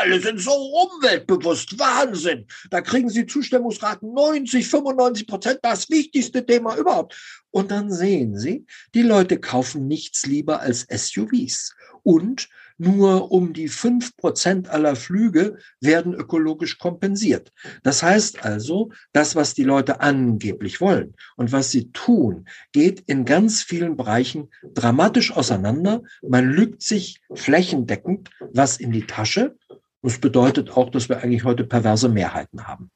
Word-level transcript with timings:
alle 0.00 0.20
sind 0.20 0.40
so 0.40 0.52
umweltbewusst. 0.52 1.78
Wahnsinn. 1.78 2.46
Da 2.70 2.80
kriegen 2.80 3.10
sie 3.10 3.26
Zustimmungsraten 3.26 4.12
90, 4.12 4.66
95 4.66 5.26
Prozent. 5.26 5.58
Das 5.62 5.90
wichtigste 5.90 6.44
Thema 6.44 6.76
überhaupt. 6.76 7.42
Und 7.50 7.70
dann 7.70 7.92
sehen 7.92 8.38
Sie, 8.38 8.66
die 8.94 9.02
Leute 9.02 9.38
kaufen 9.38 9.86
nichts 9.86 10.26
lieber 10.26 10.60
als 10.60 10.86
SUVs. 10.90 11.74
Und 12.02 12.48
nur 12.80 13.30
um 13.30 13.52
die 13.52 13.68
fünf 13.68 14.16
Prozent 14.16 14.70
aller 14.70 14.96
Flüge 14.96 15.58
werden 15.80 16.14
ökologisch 16.14 16.78
kompensiert. 16.78 17.52
Das 17.82 18.02
heißt 18.02 18.42
also, 18.42 18.90
das, 19.12 19.36
was 19.36 19.52
die 19.52 19.64
Leute 19.64 20.00
angeblich 20.00 20.80
wollen 20.80 21.14
und 21.36 21.52
was 21.52 21.70
sie 21.70 21.92
tun, 21.92 22.46
geht 22.72 23.00
in 23.00 23.26
ganz 23.26 23.62
vielen 23.62 23.98
Bereichen 23.98 24.48
dramatisch 24.62 25.30
auseinander. 25.30 26.02
Man 26.26 26.48
lügt 26.48 26.82
sich 26.82 27.20
flächendeckend 27.34 28.30
was 28.52 28.78
in 28.78 28.92
die 28.92 29.06
Tasche. 29.06 29.58
Das 30.02 30.18
bedeutet 30.18 30.70
auch, 30.70 30.90
dass 30.90 31.08
wir 31.08 31.18
eigentlich 31.18 31.44
heute 31.44 31.64
perverse 31.64 32.08
Mehrheiten 32.08 32.66
haben. 32.66 32.90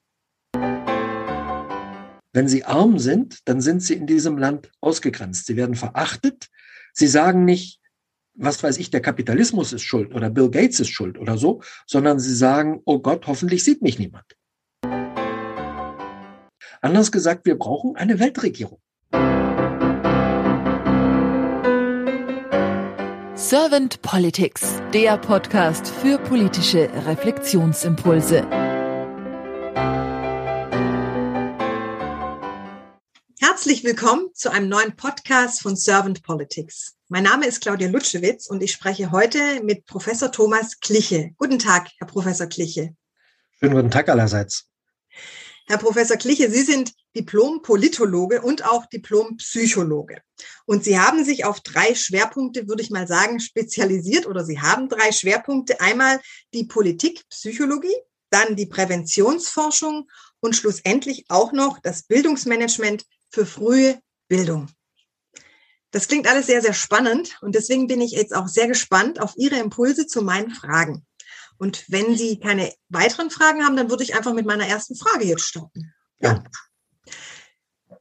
Wenn 2.33 2.49
sie 2.49 2.65
arm 2.65 2.99
sind, 2.99 3.41
dann 3.45 3.61
sind 3.61 3.83
sie 3.83 3.95
in 3.95 4.07
diesem 4.07 4.39
Land 4.39 4.73
ausgegrenzt. 4.81 5.47
Sie 5.47 5.57
werden 5.57 5.77
verachtet. 5.77 6.49
Sie 6.93 7.07
sagen 7.07 7.45
nicht, 7.45 7.81
was 8.35 8.63
weiß 8.63 8.79
ich, 8.79 8.91
der 8.91 9.03
Kapitalismus 9.03 9.73
ist 9.73 9.83
schuld 9.83 10.15
oder 10.15 10.31
Bill 10.31 10.51
Gates 10.51 10.81
ist 10.81 10.89
schuld 10.89 11.19
oder 11.19 11.37
so, 11.37 11.63
sondern 11.87 12.19
sie 12.19 12.35
sagen, 12.35 12.81
oh 12.85 12.99
Gott, 12.99 13.27
hoffentlich 13.27 13.63
sieht 13.63 13.83
mich 13.83 13.99
niemand. 13.99 14.25
Anders 16.81 17.13
gesagt, 17.13 17.47
wir 17.47 17.57
brauchen 17.57 17.97
eine 17.97 18.19
Weltregierung. 18.19 18.81
Servant 23.47 24.01
Politics, 24.01 24.81
der 24.95 25.19
Podcast 25.19 25.87
für 25.87 26.17
politische 26.17 26.89
Reflexionsimpulse. 27.07 28.41
Herzlich 33.39 33.85
willkommen 33.85 34.31
zu 34.33 34.51
einem 34.51 34.71
neuen 34.71 34.97
Podcast 34.97 35.61
von 35.61 35.77
Servant 35.77 36.23
Politics. 36.23 36.97
Mein 37.09 37.25
Name 37.25 37.47
ist 37.47 37.61
Claudia 37.61 37.89
Lutschewitz 37.91 38.47
und 38.47 38.63
ich 38.63 38.73
spreche 38.73 39.11
heute 39.11 39.63
mit 39.63 39.85
Professor 39.85 40.33
Thomas 40.33 40.81
Kliche. 40.81 41.33
Guten 41.37 41.59
Tag, 41.59 41.91
Herr 41.99 42.07
Professor 42.07 42.47
Kliche. 42.47 42.97
Schönen 43.61 43.75
guten 43.75 43.91
Tag 43.91 44.09
allerseits. 44.09 44.71
Herr 45.67 45.79
Professor 45.79 46.19
Kliche, 46.19 46.51
Sie 46.51 46.63
sind 46.63 46.93
Diplom-Politologe 47.17 48.43
und 48.43 48.67
auch 48.67 48.85
Diplom-Psychologe. 48.87 50.21
Und 50.67 50.85
Sie 50.85 50.99
haben 50.99 51.25
sich 51.25 51.47
auf 51.47 51.61
drei 51.61 51.95
Schwerpunkte, 51.95 52.69
würde 52.69 52.83
ich 52.83 52.91
mal 52.91 53.07
sagen, 53.07 53.41
spezialisiert 53.41 54.27
oder 54.27 54.45
Sie 54.45 54.61
haben 54.61 54.91
drei 54.91 55.11
Schwerpunkte. 55.11 55.81
Einmal 55.81 56.21
die 56.53 56.65
Politikpsychologie, 56.65 57.97
dann 58.29 58.57
die 58.57 58.67
Präventionsforschung 58.67 60.11
und 60.41 60.55
schlussendlich 60.55 61.25
auch 61.29 61.53
noch 61.53 61.79
das 61.81 62.03
Bildungsmanagement 62.03 63.05
für 63.31 63.47
frühe 63.47 63.99
Bildung. 64.29 64.69
Das 65.93 66.09
klingt 66.09 66.27
alles 66.27 66.47
sehr, 66.47 66.61
sehr 66.61 66.75
spannend 66.75 67.39
und 67.41 67.55
deswegen 67.55 67.87
bin 67.87 68.01
ich 68.01 68.11
jetzt 68.11 68.35
auch 68.35 68.49
sehr 68.49 68.67
gespannt 68.67 69.21
auf 69.21 69.33
Ihre 69.37 69.57
Impulse 69.57 70.07
zu 70.07 70.23
meinen 70.23 70.51
Fragen. 70.51 71.07
Und 71.59 71.85
wenn 71.89 72.17
Sie 72.17 72.39
keine 72.41 72.73
weiteren 72.89 73.31
Fragen 73.31 73.65
haben, 73.65 73.77
dann 73.77 73.91
würde 73.91 74.03
ich 74.03 74.15
einfach 74.15 74.35
mit 74.35 74.47
meiner 74.47 74.67
ersten 74.67 74.97
Frage 74.97 75.25
jetzt 75.25 75.45
starten. 75.45 75.93
Ja. 76.21 76.43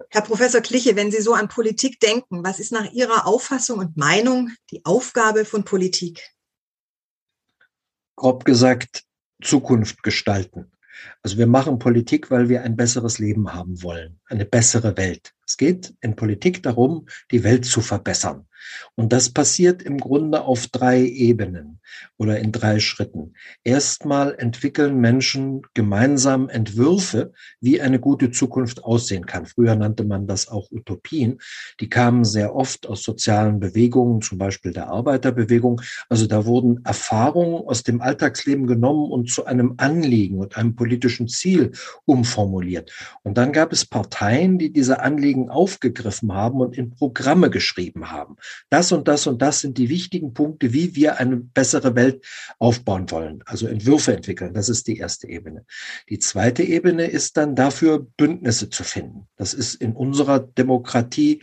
Herr 0.10 0.22
Professor 0.22 0.62
Kliche, 0.62 0.96
wenn 0.96 1.12
Sie 1.12 1.22
so 1.22 1.34
an 1.34 1.48
Politik 1.48 2.00
denken, 2.00 2.44
was 2.44 2.60
ist 2.60 2.72
nach 2.72 2.92
Ihrer 2.92 3.26
Auffassung 3.26 3.80
und 3.80 3.98
Meinung 3.98 4.52
die 4.72 4.84
Aufgabe 4.86 5.46
von 5.46 5.64
Politik? 5.64 6.22
Grob 8.16 8.46
gesagt, 8.46 9.04
Zukunft 9.42 10.04
gestalten. 10.04 10.72
Also 11.22 11.38
wir 11.38 11.48
machen 11.48 11.80
Politik, 11.80 12.30
weil 12.32 12.50
wir 12.50 12.62
ein 12.64 12.76
besseres 12.76 13.20
Leben 13.20 13.54
haben 13.54 13.82
wollen, 13.82 14.20
eine 14.26 14.46
bessere 14.46 14.96
Welt. 14.98 15.34
Es 15.54 15.58
geht 15.58 15.94
in 16.02 16.16
Politik 16.16 16.64
darum, 16.64 17.06
die 17.30 17.44
Welt 17.44 17.64
zu 17.64 17.82
verbessern. 17.82 18.48
Und 18.96 19.14
das 19.14 19.30
passiert 19.30 19.82
im 19.82 19.98
Grunde 19.98 20.44
auf 20.44 20.68
drei 20.68 21.02
Ebenen 21.02 21.80
oder 22.18 22.40
in 22.40 22.52
drei 22.52 22.80
Schritten. 22.80 23.34
Erstmal 23.64 24.36
entwickeln 24.36 25.00
Menschen 25.00 25.62
gemeinsam 25.74 26.50
Entwürfe, 26.50 27.34
wie 27.60 27.82
eine 27.82 28.00
gute 28.00 28.32
Zukunft 28.32 28.84
aussehen 28.84 29.26
kann. 29.26 29.46
Früher 29.46 29.76
nannte 29.76 30.04
man 30.04 30.28
das 30.28 30.48
auch 30.48 30.72
Utopien. 30.72 31.40
Die 31.80 31.90
kamen 31.90 32.24
sehr 32.24 32.56
oft 32.56 32.88
aus 32.88 33.04
sozialen 33.04 33.60
Bewegungen, 33.60 34.22
zum 34.22 34.38
Beispiel 34.38 34.74
der 34.74 34.88
Arbeiterbewegung. 34.88 35.82
Also 36.10 36.28
da 36.28 36.46
wurden 36.46 36.84
Erfahrungen 36.86 37.68
aus 37.68 37.84
dem 37.84 38.02
Alltagsleben 38.02 38.68
genommen 38.68 39.12
und 39.12 39.30
zu 39.30 39.46
einem 39.46 39.76
Anliegen 39.78 40.40
und 40.40 40.58
einem 40.58 40.76
politischen 40.76 41.28
Ziel 41.28 41.72
umformuliert. 42.06 42.92
Und 43.24 43.38
dann 43.38 43.52
gab 43.52 43.74
es 43.74 43.86
Parteien, 43.86 44.58
die 44.58 44.72
diese 44.72 45.02
Anliegen 45.02 45.43
Anliegen 45.44 45.50
aufgegriffen 45.50 46.34
haben 46.34 46.60
und 46.60 46.78
in 46.78 46.92
Programme 46.92 47.50
geschrieben 47.50 48.12
haben. 48.12 48.36
Das 48.70 48.92
und 48.92 49.08
das 49.08 49.28
und 49.28 49.42
das 49.42 49.62
sind 49.62 49.78
die 49.78 49.90
wichtigen 49.90 50.34
Punkte, 50.34 50.74
wie 50.74 50.96
wir 50.96 51.20
eine 51.20 51.38
bessere 51.38 51.96
Welt 51.96 52.26
aufbauen 52.60 53.10
wollen. 53.12 53.44
Also 53.46 53.68
Entwürfe 53.68 54.16
entwickeln. 54.16 54.54
Das 54.54 54.70
ist 54.70 54.88
die 54.88 54.98
erste 54.98 55.28
Ebene. 55.28 55.66
Die 56.10 56.20
zweite 56.20 56.64
Ebene 56.64 57.06
ist 57.06 57.38
dann 57.38 57.56
dafür 57.56 58.00
Bündnisse 58.18 58.70
zu 58.70 58.84
finden. 58.84 59.28
Das 59.38 59.54
ist 59.54 59.76
in 59.76 59.94
unserer 59.94 60.40
Demokratie 60.40 61.42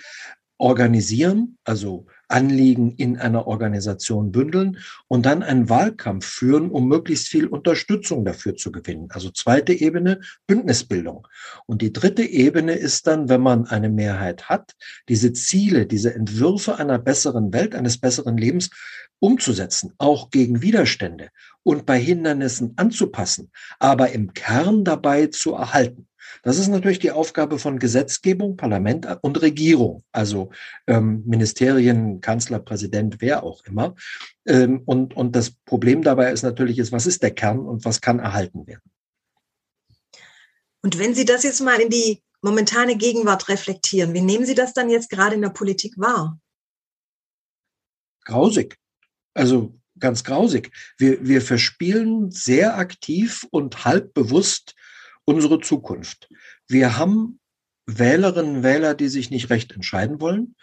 organisieren, 0.58 1.56
also 1.64 2.06
Anliegen 2.30 2.92
in 2.92 3.18
einer 3.18 3.46
Organisation 3.46 4.32
bündeln 4.32 4.78
und 5.08 5.26
dann 5.26 5.42
einen 5.42 5.68
Wahlkampf 5.68 6.26
führen, 6.26 6.70
um 6.70 6.88
möglichst 6.88 7.28
viel 7.28 7.46
Unterstützung 7.46 8.24
dafür 8.24 8.56
zu 8.56 8.72
gewinnen. 8.72 9.08
Also 9.10 9.30
zweite 9.30 9.72
Ebene, 9.72 10.20
Bündnisbildung. 10.46 11.26
Und 11.66 11.82
die 11.82 11.92
dritte 11.92 12.22
Ebene 12.22 12.74
ist 12.74 13.06
dann, 13.06 13.28
wenn 13.28 13.40
man 13.40 13.66
eine 13.66 13.90
Mehrheit 13.90 14.48
hat, 14.48 14.74
diese 15.08 15.32
Ziele, 15.32 15.86
diese 15.86 16.14
Entwürfe 16.14 16.76
einer 16.76 16.98
besseren 16.98 17.52
Welt, 17.52 17.74
eines 17.74 17.98
besseren 17.98 18.36
Lebens 18.36 18.70
umzusetzen, 19.18 19.92
auch 19.98 20.30
gegen 20.30 20.62
Widerstände 20.62 21.28
und 21.62 21.86
bei 21.86 21.98
Hindernissen 21.98 22.72
anzupassen, 22.76 23.50
aber 23.78 24.12
im 24.12 24.32
Kern 24.32 24.84
dabei 24.84 25.26
zu 25.26 25.52
erhalten. 25.52 26.06
Das 26.42 26.58
ist 26.58 26.68
natürlich 26.68 26.98
die 26.98 27.10
Aufgabe 27.10 27.58
von 27.58 27.78
Gesetzgebung, 27.78 28.56
Parlament 28.56 29.06
und 29.22 29.40
Regierung, 29.42 30.04
also 30.12 30.50
ähm, 30.86 31.22
Ministerien, 31.26 32.20
Kanzler, 32.20 32.58
Präsident, 32.58 33.16
wer 33.20 33.42
auch 33.42 33.64
immer. 33.64 33.94
Ähm, 34.46 34.82
und, 34.84 35.16
und 35.16 35.36
das 35.36 35.50
Problem 35.50 36.02
dabei 36.02 36.32
ist 36.32 36.42
natürlich, 36.42 36.78
ist, 36.78 36.92
was 36.92 37.06
ist 37.06 37.22
der 37.22 37.32
Kern 37.32 37.60
und 37.60 37.84
was 37.84 38.00
kann 38.00 38.18
erhalten 38.18 38.66
werden. 38.66 38.90
Und 40.82 40.98
wenn 40.98 41.14
Sie 41.14 41.24
das 41.24 41.42
jetzt 41.42 41.60
mal 41.60 41.80
in 41.80 41.90
die 41.90 42.22
momentane 42.42 42.96
Gegenwart 42.96 43.48
reflektieren, 43.48 44.14
wie 44.14 44.22
nehmen 44.22 44.46
Sie 44.46 44.54
das 44.54 44.72
dann 44.72 44.88
jetzt 44.88 45.10
gerade 45.10 45.34
in 45.34 45.42
der 45.42 45.50
Politik 45.50 45.94
wahr? 45.98 46.38
Grausig. 48.24 48.76
Also 49.34 49.74
ganz 49.98 50.24
grausig. 50.24 50.72
Wir, 50.98 51.26
wir 51.26 51.42
verspielen 51.42 52.30
sehr 52.30 52.76
aktiv 52.78 53.46
und 53.50 53.84
halb 53.84 54.14
bewusst 54.14 54.74
unsere 55.24 55.60
Zukunft. 55.60 56.28
Wir 56.66 56.96
haben 56.96 57.40
Wählerinnen 57.86 58.56
und 58.56 58.62
Wähler, 58.62 58.94
die 58.94 59.08
sich 59.08 59.30
nicht 59.30 59.50
recht 59.50 59.72
entscheiden 59.72 60.20
wollen. 60.20 60.54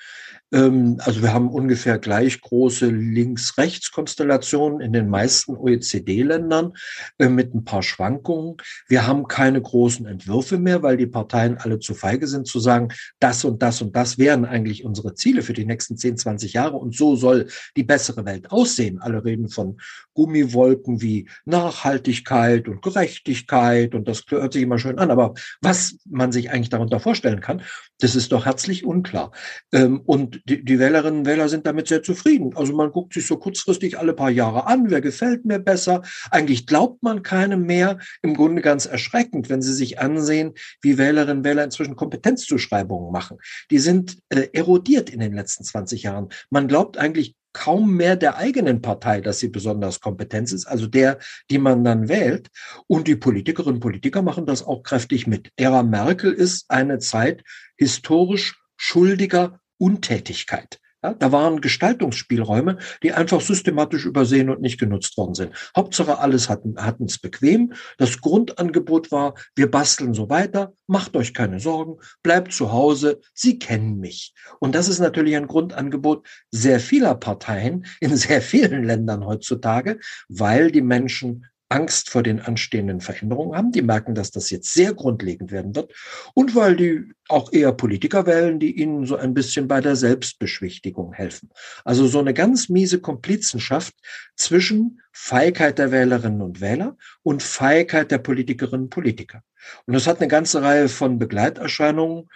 Ähm, 0.54 0.98
also 1.00 1.22
wir 1.22 1.34
haben 1.34 1.50
ungefähr 1.50 2.00
gleich 2.00 2.40
große 2.42 2.88
Links-Rechts-Konstellationen 2.88 4.80
in 4.82 4.94
den 4.94 5.10
meisten 5.10 5.56
OECD-Ländern 5.58 6.74
äh, 7.18 7.28
mit 7.30 7.54
ein 7.54 7.64
paar 7.66 7.84
Schwankungen. 7.84 8.56
Wir 8.88 9.06
haben 9.08 9.28
keine 9.28 9.62
großen 9.62 10.06
Entwürfe 10.06 10.58
mehr, 10.58 10.84
weil 10.84 10.98
die 10.98 11.08
Parteien 11.08 11.58
alle 11.58 11.80
zu 11.80 11.94
feige 11.94 12.28
sind 12.28 12.48
zu 12.48 12.60
sagen, 12.60 12.90
das 13.20 13.44
und 13.44 13.62
das 13.62 13.82
und 13.82 13.96
das 13.96 14.18
wären 14.18 14.46
eigentlich 14.46 14.86
unsere 14.86 15.16
Ziele 15.16 15.42
für 15.42 15.54
die 15.54 15.66
nächsten 15.66 15.98
10, 15.98 16.18
20 16.18 16.54
Jahre 16.54 16.78
und 16.78 16.96
so 16.96 17.16
soll 17.16 17.48
die 17.76 17.84
bessere 17.84 18.26
Welt 18.26 18.52
aussehen. 18.52 19.00
Alle 19.00 19.26
reden 19.26 19.50
von 19.50 19.78
Gummiwolken 20.14 21.02
wie 21.02 21.30
Nachhaltigkeit 21.46 22.68
und 22.68 22.82
Gerechtigkeit 22.82 23.94
und 23.94 24.08
das 24.08 24.24
hört 24.30 24.54
sich 24.54 24.64
immer 24.64 24.80
schön 24.80 24.98
an. 24.98 25.12
Aber 25.12 25.34
was 25.62 25.98
man 26.06 26.32
sich 26.32 26.50
eigentlich 26.52 26.70
darunter 26.70 27.00
vorstellen 27.00 27.42
kann, 27.42 27.62
das 28.00 28.16
ist 28.16 28.32
doch 28.32 28.46
herzlich 28.46 28.86
unklar. 28.86 29.32
Ähm, 29.72 30.02
die, 30.46 30.64
die 30.64 30.80
Wählerinnen 30.80 31.20
und 31.20 31.26
Wähler 31.26 31.50
sind 31.50 31.66
damit 31.66 31.88
sehr 31.88 32.04
zufrieden. 32.04 32.56
Also 32.56 32.74
man 32.74 32.92
guckt 32.92 33.14
sich 33.14 33.26
so 33.26 33.38
kurzfristig 33.38 33.98
alle 33.98 34.14
paar 34.14 34.30
Jahre 34.30 34.68
an, 34.68 34.90
wer 34.90 35.02
gefällt 35.02 35.46
mir 35.46 35.60
besser. 35.60 36.02
Eigentlich 36.32 36.68
glaubt 36.68 37.04
man 37.04 37.24
keinem 37.24 37.66
mehr. 37.66 38.00
Im 38.22 38.36
Grunde 38.36 38.62
ganz 38.62 38.86
erschreckend, 38.86 39.50
wenn 39.50 39.62
Sie 39.62 39.74
sich 39.74 40.00
ansehen, 40.00 40.54
wie 40.82 40.98
Wählerinnen 40.98 41.40
und 41.40 41.44
Wähler 41.44 41.64
inzwischen 41.64 41.96
Kompetenzzuschreibungen 41.96 43.12
machen. 43.12 43.38
Die 43.72 43.80
sind 43.80 44.20
äh, 44.30 44.48
erodiert 44.54 45.10
in 45.10 45.20
den 45.20 45.34
letzten 45.34 45.64
20 45.64 46.04
Jahren. 46.04 46.30
Man 46.50 46.68
glaubt 46.68 46.98
eigentlich 46.98 47.36
kaum 47.58 47.96
mehr 47.96 48.16
der 48.16 48.38
eigenen 48.38 48.82
Partei, 48.82 49.20
dass 49.20 49.40
sie 49.40 49.48
besonders 49.48 50.00
kompetent 50.00 50.52
ist, 50.52 50.68
also 50.68 50.86
der, 50.86 51.18
die 51.50 51.58
man 51.58 51.84
dann 51.84 52.08
wählt. 52.08 52.50
Und 52.86 53.08
die 53.08 53.16
Politikerinnen 53.16 53.76
und 53.76 53.82
Politiker 53.82 54.22
machen 54.22 54.46
das 54.46 54.64
auch 54.64 54.84
kräftig 54.84 55.26
mit. 55.26 55.50
Ära 55.56 55.82
Merkel 55.82 56.32
ist 56.32 56.66
eine 56.70 57.00
Zeit 57.00 57.44
historisch 57.76 58.62
schuldiger 58.76 59.60
Untätigkeit. 59.78 60.80
Ja, 61.04 61.14
da 61.14 61.32
waren 61.32 61.62
Gestaltungsspielräume, 61.62 62.80
die 63.04 63.14
einfach 63.14 63.40
systematisch 63.40 64.06
übersehen 64.06 64.50
und 64.50 64.62
nicht 64.62 64.80
genutzt 64.80 65.16
worden 65.16 65.36
sind. 65.36 65.72
Hauptsache 65.76 66.18
alles 66.18 66.50
hatten 66.50 66.76
hatten 66.84 67.06
es 67.06 67.20
bequem. 67.20 67.74
Das 68.00 68.20
Grundangebot 68.20 69.12
war, 69.12 69.36
wir 69.56 69.70
basteln 69.70 70.16
so 70.16 70.28
weiter, 70.30 70.74
macht 70.88 71.16
euch 71.16 71.36
keine 71.36 71.60
Sorgen, 71.60 71.98
bleibt 72.24 72.52
zu 72.52 72.72
Hause, 72.72 73.22
Sie 73.36 73.60
kennen 73.60 74.00
mich. 74.00 74.34
Und 74.60 74.74
das 74.74 74.88
ist 74.88 74.98
natürlich 74.98 75.36
ein 75.36 75.46
Grundangebot 75.46 76.28
sehr 76.50 76.80
vieler 76.80 77.14
Parteien 77.14 77.86
in 78.00 78.16
sehr 78.18 78.42
vielen 78.42 78.84
Ländern 78.84 79.24
heutzutage, 79.24 80.00
weil 80.30 80.72
die 80.72 80.82
Menschen 80.82 81.46
Angst 81.70 82.10
vor 82.10 82.24
den 82.24 82.40
anstehenden 82.40 83.02
Veränderungen 83.02 83.56
haben. 83.56 83.72
Die 83.72 83.82
merken, 83.82 84.16
dass 84.16 84.32
das 84.32 84.50
jetzt 84.50 84.74
sehr 84.74 84.94
grundlegend 84.94 85.52
werden 85.52 85.76
wird. 85.76 85.94
Und 86.34 86.56
weil 86.56 86.76
die 86.76 87.12
auch 87.28 87.52
eher 87.52 87.74
Politiker 87.74 88.26
wählen, 88.26 88.60
die 88.60 88.80
ihnen 88.80 89.06
so 89.06 89.18
ein 89.18 89.34
bisschen 89.34 89.68
bei 89.68 89.82
der 89.82 89.96
Selbstbeschwichtigung 89.96 91.14
helfen. 91.14 91.50
Also 91.84 92.08
so 92.08 92.20
eine 92.20 92.34
ganz 92.34 92.70
miese 92.70 93.00
Komplizenschaft 93.00 93.94
zwischen 94.36 95.02
Feigheit 95.12 95.78
der 95.78 95.92
Wählerinnen 95.92 96.42
und 96.42 96.62
Wähler 96.62 96.96
und 97.24 97.44
Feigheit 97.44 98.12
der 98.12 98.20
Politikerinnen 98.20 98.86
und 98.86 98.90
Politiker. 98.90 99.44
Und 99.86 99.94
das 99.94 100.08
hat 100.08 100.20
eine 100.20 100.30
ganze 100.30 100.62
Reihe 100.62 100.88
von 100.88 101.20
Begleiterscheinungen. 101.20 102.30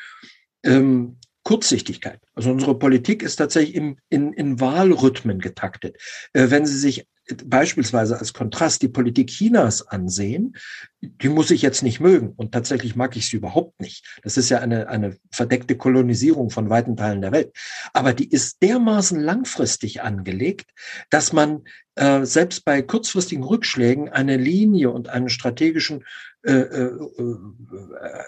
Ähm, 0.64 1.18
Kurzsichtigkeit. 1.44 2.20
Also 2.36 2.52
unsere 2.52 2.78
Politik 2.78 3.24
ist 3.24 3.38
tatsächlich 3.38 3.76
im, 3.76 3.98
in, 4.10 4.32
in 4.34 4.60
Wahlrhythmen 4.60 5.40
getaktet. 5.40 5.98
Äh, 6.34 6.52
wenn 6.52 6.68
Sie 6.68 6.78
sich 6.78 7.08
beispielsweise 7.46 8.18
als 8.18 8.34
Kontrast 8.34 8.82
die 8.82 8.88
Politik 8.88 9.30
Chinas 9.30 9.88
ansehen, 9.88 10.56
die 11.02 11.30
muss 11.30 11.52
ich 11.52 11.62
jetzt 11.62 11.84
nicht 11.84 12.00
mögen. 12.00 12.34
Und 12.36 12.52
tatsächlich 12.52 12.96
mag 12.96 13.16
ich 13.16 13.28
sie 13.28 13.38
überhaupt 13.38 13.80
nicht. 13.80 14.06
Das 14.24 14.38
ist 14.38 14.50
ja 14.50 14.60
eine, 14.60 14.88
eine 14.88 15.18
verdeckte 15.32 15.76
Kolonisierung 15.76 16.50
von 16.50 16.70
weiten 16.70 16.96
Teilen 16.96 17.22
der 17.22 17.32
Welt. 17.32 17.56
Aber 17.94 18.14
die 18.14 18.30
ist 18.30 18.62
dermaßen 18.62 19.20
langfristig 19.20 20.02
angelegt, 20.02 20.72
dass 21.10 21.34
man 21.34 21.64
äh, 21.96 22.26
selbst 22.26 22.64
bei 22.66 22.82
kurzfristigen 22.82 23.44
Rückschlägen 23.44 24.10
eine 24.10 24.38
Linie 24.38 24.92
und 24.92 25.10
einen 25.10 25.30
strategischen 25.30 26.06
äh, 26.44 26.54
äh, 26.54 26.92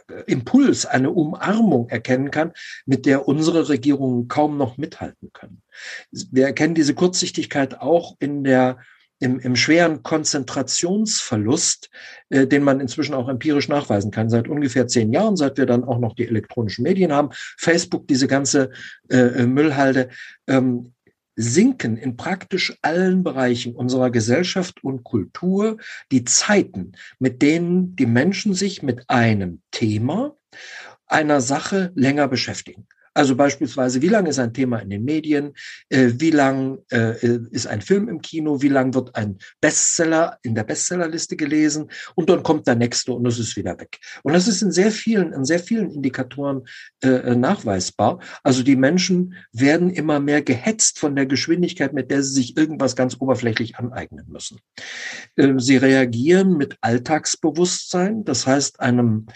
äh, 0.08 0.24
Impuls, 0.28 0.86
eine 0.86 1.10
Umarmung 1.10 1.90
erkennen 1.90 2.30
kann, 2.30 2.52
mit 2.86 3.06
der 3.06 3.28
unsere 3.28 3.70
Regierungen 3.70 4.28
kaum 4.28 4.58
noch 4.58 4.78
mithalten 4.78 5.32
können. 5.34 5.64
Wir 6.12 6.46
erkennen 6.46 6.76
diese 6.76 6.94
Kurzsichtigkeit 6.94 7.82
auch 7.82 8.16
in 8.20 8.44
der 8.44 8.78
im, 9.20 9.40
im 9.40 9.56
schweren 9.56 10.04
Konzentrationsverlust, 10.04 11.90
äh, 12.30 12.46
den 12.46 12.64
man 12.64 12.80
inzwischen 12.80 13.16
auch 13.16 13.30
empirisch 13.30 13.70
nachweisen 13.70 14.12
kann, 14.12 14.30
seit 14.30 14.48
ungefähr 14.48 14.88
zehn 14.88 15.14
Jahren, 15.14 15.38
seit 15.38 15.58
wir 15.58 15.66
dann 15.66 15.84
auch 15.84 16.00
noch 16.00 16.14
die 16.14 16.28
elektronischen 16.28 16.84
Medien 16.84 17.14
haben, 17.14 17.30
Facebook, 17.58 18.08
diese 18.08 18.28
ganze 18.28 18.72
äh, 19.10 19.18
äh 19.18 19.48
Müllhalde, 19.48 20.10
ähm, 20.48 20.94
sinken 21.36 21.98
in 21.98 22.16
praktisch 22.16 22.78
allen 22.82 23.24
Bereichen 23.24 23.76
unserer 23.76 24.12
Gesellschaft 24.12 24.84
und 24.84 25.04
Kultur 25.04 25.78
die 26.12 26.24
Zeiten, 26.24 26.94
mit 27.20 27.42
denen 27.42 27.96
die 27.96 28.06
Menschen 28.06 28.54
sich 28.54 28.84
mit 28.84 29.10
einem 29.10 29.62
Thema, 29.72 30.36
einer 31.08 31.42
Sache 31.42 31.92
länger 31.96 32.28
beschäftigen. 32.28 32.88
Also 33.14 33.36
beispielsweise, 33.36 34.02
wie 34.02 34.10
lange 34.10 34.30
ist 34.30 34.40
ein 34.40 34.54
Thema 34.54 34.80
in 34.80 34.90
den 34.90 35.04
Medien? 35.04 35.54
Äh, 35.90 36.12
wie 36.16 36.32
lang 36.32 36.80
äh, 36.92 37.16
ist 37.52 37.68
ein 37.68 37.82
Film 37.82 38.08
im 38.10 38.22
Kino? 38.22 38.62
Wie 38.62 38.70
lang 38.70 38.94
wird 38.94 39.16
ein 39.16 39.38
Bestseller 39.62 40.38
in 40.42 40.56
der 40.56 40.64
Bestsellerliste 40.64 41.36
gelesen? 41.36 41.90
Und 42.16 42.30
dann 42.30 42.44
kommt 42.44 42.68
der 42.68 42.76
nächste 42.76 43.14
und 43.14 43.26
es 43.28 43.40
ist 43.40 43.56
wieder 43.56 43.80
weg. 43.80 44.00
Und 44.24 44.34
das 44.34 44.48
ist 44.48 44.62
in 44.62 44.72
sehr 44.72 44.92
vielen, 44.92 45.34
in 45.34 45.46
sehr 45.46 45.60
vielen 45.60 45.92
Indikatoren 45.92 46.64
äh, 47.02 47.36
nachweisbar. 47.36 48.20
Also 48.44 48.64
die 48.64 48.76
Menschen 48.76 49.36
werden 49.52 49.90
immer 49.90 50.20
mehr 50.20 50.42
gehetzt 50.42 51.00
von 51.00 51.16
der 51.16 51.26
Geschwindigkeit, 51.26 51.94
mit 51.94 52.10
der 52.10 52.24
sie 52.24 52.34
sich 52.34 52.58
irgendwas 52.58 52.96
ganz 52.96 53.16
oberflächlich 53.20 53.78
aneignen 53.78 54.26
müssen. 54.28 54.60
Äh, 55.36 55.54
sie 55.58 55.78
reagieren 55.78 56.58
mit 56.58 56.78
Alltagsbewusstsein, 56.82 58.26
das 58.26 58.48
heißt 58.48 58.80
einem 58.80 59.28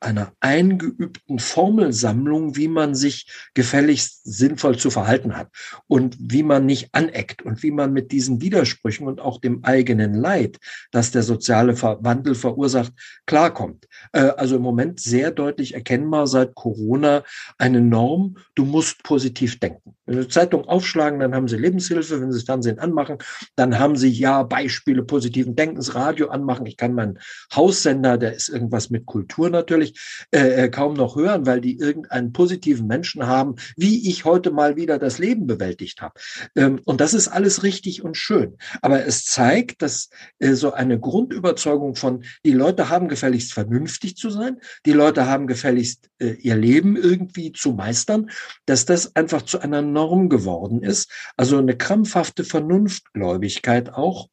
einer 0.00 0.32
eingeübten 0.40 1.38
Formelsammlung, 1.38 2.56
wie 2.56 2.68
man 2.68 2.94
sich 2.94 3.30
gefälligst 3.54 4.20
sinnvoll 4.24 4.78
zu 4.78 4.90
verhalten 4.90 5.36
hat 5.36 5.48
und 5.86 6.16
wie 6.18 6.42
man 6.42 6.66
nicht 6.66 6.90
aneckt 6.92 7.42
und 7.42 7.62
wie 7.62 7.70
man 7.70 7.92
mit 7.92 8.12
diesen 8.12 8.40
Widersprüchen 8.40 9.06
und 9.06 9.20
auch 9.20 9.40
dem 9.40 9.64
eigenen 9.64 10.14
Leid, 10.14 10.58
das 10.92 11.10
der 11.10 11.22
soziale 11.22 11.80
Wandel 11.82 12.34
verursacht, 12.34 12.92
klarkommt. 13.26 13.86
Äh, 14.12 14.20
also 14.36 14.56
im 14.56 14.62
Moment 14.62 15.00
sehr 15.00 15.30
deutlich 15.30 15.74
erkennbar 15.74 16.26
seit 16.26 16.54
Corona 16.54 17.24
eine 17.58 17.80
Norm, 17.80 18.36
du 18.54 18.64
musst 18.64 19.02
positiv 19.02 19.58
denken. 19.58 19.95
Wenn 20.06 20.22
Sie 20.22 20.28
Zeitung 20.28 20.64
aufschlagen, 20.66 21.20
dann 21.20 21.34
haben 21.34 21.48
Sie 21.48 21.56
Lebenshilfe. 21.56 22.20
Wenn 22.20 22.32
Sie 22.32 22.44
Fernsehen 22.44 22.78
anmachen, 22.78 23.18
dann 23.56 23.78
haben 23.78 23.96
Sie 23.96 24.08
ja 24.08 24.42
Beispiele 24.44 25.02
positiven 25.02 25.56
Denkens, 25.56 25.94
Radio 25.94 26.28
anmachen. 26.28 26.66
Ich 26.66 26.76
kann 26.76 26.94
meinen 26.94 27.18
Haussender, 27.54 28.16
der 28.16 28.34
ist 28.34 28.48
irgendwas 28.48 28.90
mit 28.90 29.06
Kultur 29.06 29.50
natürlich, 29.50 30.26
äh, 30.30 30.64
äh, 30.64 30.68
kaum 30.68 30.94
noch 30.94 31.16
hören, 31.16 31.46
weil 31.46 31.60
die 31.60 31.78
irgendeinen 31.78 32.32
positiven 32.32 32.86
Menschen 32.86 33.26
haben, 33.26 33.56
wie 33.76 34.08
ich 34.08 34.24
heute 34.24 34.50
mal 34.50 34.76
wieder 34.76 34.98
das 34.98 35.18
Leben 35.18 35.46
bewältigt 35.46 36.00
habe. 36.00 36.14
Ähm, 36.54 36.80
und 36.84 37.00
das 37.00 37.14
ist 37.14 37.28
alles 37.28 37.62
richtig 37.62 38.02
und 38.02 38.16
schön. 38.16 38.56
Aber 38.82 39.04
es 39.04 39.24
zeigt, 39.24 39.82
dass 39.82 40.10
äh, 40.38 40.52
so 40.52 40.72
eine 40.72 41.00
Grundüberzeugung 41.00 41.96
von, 41.96 42.24
die 42.44 42.52
Leute 42.52 42.88
haben 42.88 43.08
gefälligst 43.08 43.52
vernünftig 43.52 44.16
zu 44.16 44.30
sein, 44.30 44.58
die 44.84 44.92
Leute 44.92 45.26
haben 45.26 45.46
gefälligst 45.46 46.08
äh, 46.18 46.32
ihr 46.32 46.56
Leben 46.56 46.96
irgendwie 46.96 47.52
zu 47.52 47.72
meistern, 47.72 48.30
dass 48.66 48.84
das 48.84 49.14
einfach 49.16 49.42
zu 49.42 49.60
einer 49.60 49.82
Norm 49.96 50.28
geworden 50.28 50.82
ist. 50.82 51.10
Also 51.36 51.58
eine 51.58 51.76
krampfhafte 51.76 52.44
Vernunftgläubigkeit 52.44 53.92
auch. 53.94 54.28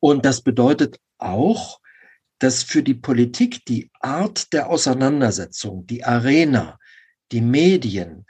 Und 0.00 0.24
das 0.24 0.42
bedeutet 0.42 0.98
auch, 1.18 1.80
dass 2.38 2.62
für 2.62 2.82
die 2.82 2.94
Politik 2.94 3.64
die 3.66 3.90
Art 4.00 4.52
der 4.52 4.68
Auseinandersetzung, 4.68 5.86
die 5.86 6.04
Arena, 6.04 6.78
die 7.32 7.40
Medien 7.40 8.26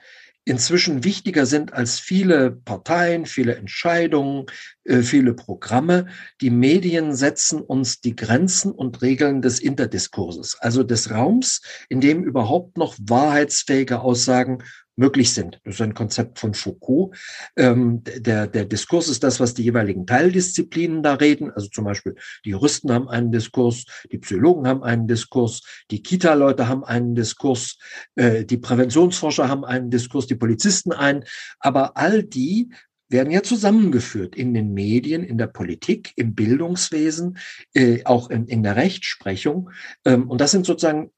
inzwischen 0.49 1.05
wichtiger 1.05 1.45
sind 1.45 1.75
als 1.75 2.01
viele 2.01 2.51
Parteien, 2.51 3.27
viele 3.27 3.57
Entscheidungen, 3.57 4.47
äh, 4.85 5.03
viele 5.03 5.35
Programme. 5.35 6.07
Die 6.41 6.49
Medien 6.49 7.15
setzen 7.15 7.61
uns 7.61 8.01
die 8.01 8.17
Grenzen 8.17 8.73
und 8.73 9.03
Regeln 9.03 9.43
des 9.43 9.61
Interdiskurses, 9.61 10.57
also 10.59 10.83
des 10.83 11.11
Raums, 11.11 11.61
in 11.91 12.01
dem 12.01 12.25
überhaupt 12.25 12.79
noch 12.79 12.97
wahrheitsfähige 12.99 14.01
Aussagen 14.01 14.63
möglich 14.99 15.33
sind. 15.33 15.61
Das 15.65 15.77
ist 15.77 15.81
ein 15.81 15.95
Konzept 15.95 16.39
von 16.39 16.55
Foucault. 16.55 17.17
Ähm, 17.57 18.03
der, 18.05 18.47
der 18.47 18.65
Diskurs 18.65 19.09
ist 19.09 19.23
das, 19.23 19.41
was 19.41 19.55
die 19.55 19.63
jeweiligen 19.63 20.07
Teildisziplinen 20.07 21.03
da 21.03 21.15
reden. 21.15 21.51
Also 21.51 21.69
zum 21.69 21.85
Beispiel 21.85 22.17
die 22.45 22.51
Juristen 22.51 22.93
haben 22.93 23.09
einen 23.09 23.31
Diskurs, 23.31 23.85
die 24.11 24.19
Psychologen 24.19 24.67
haben 24.67 24.83
einen 24.83 25.07
Diskurs, 25.07 25.63
die 25.91 26.03
Kita-Leute 26.03 26.69
haben 26.69 26.85
einen 26.85 27.15
Diskurs, 27.15 27.79
äh, 28.17 28.45
die 28.45 28.59
Präventionsforscher 28.59 29.49
haben 29.49 29.65
einen 29.65 29.91
Diskurs, 29.91 30.27
die 30.27 30.35
Polizisten 30.35 30.93
einen. 30.93 31.25
Aber 31.61 31.97
all 31.97 32.23
die 32.23 32.71
werden 33.09 33.31
ja 33.31 33.43
zusammengeführt 33.43 34.37
in 34.37 34.53
den 34.53 34.75
Medien, 34.75 35.23
in 35.23 35.39
der 35.39 35.47
Politik, 35.47 36.13
im 36.17 36.35
Bildungswesen, 36.35 37.39
äh, 37.73 38.05
auch 38.05 38.31
in, 38.31 38.47
in 38.47 38.63
der 38.63 38.77
Rechtsprechung. 38.77 39.71
Ähm, 40.05 40.29
und 40.29 40.41
das 40.41 40.51
sind 40.51 40.67
sozusagen 40.67 41.11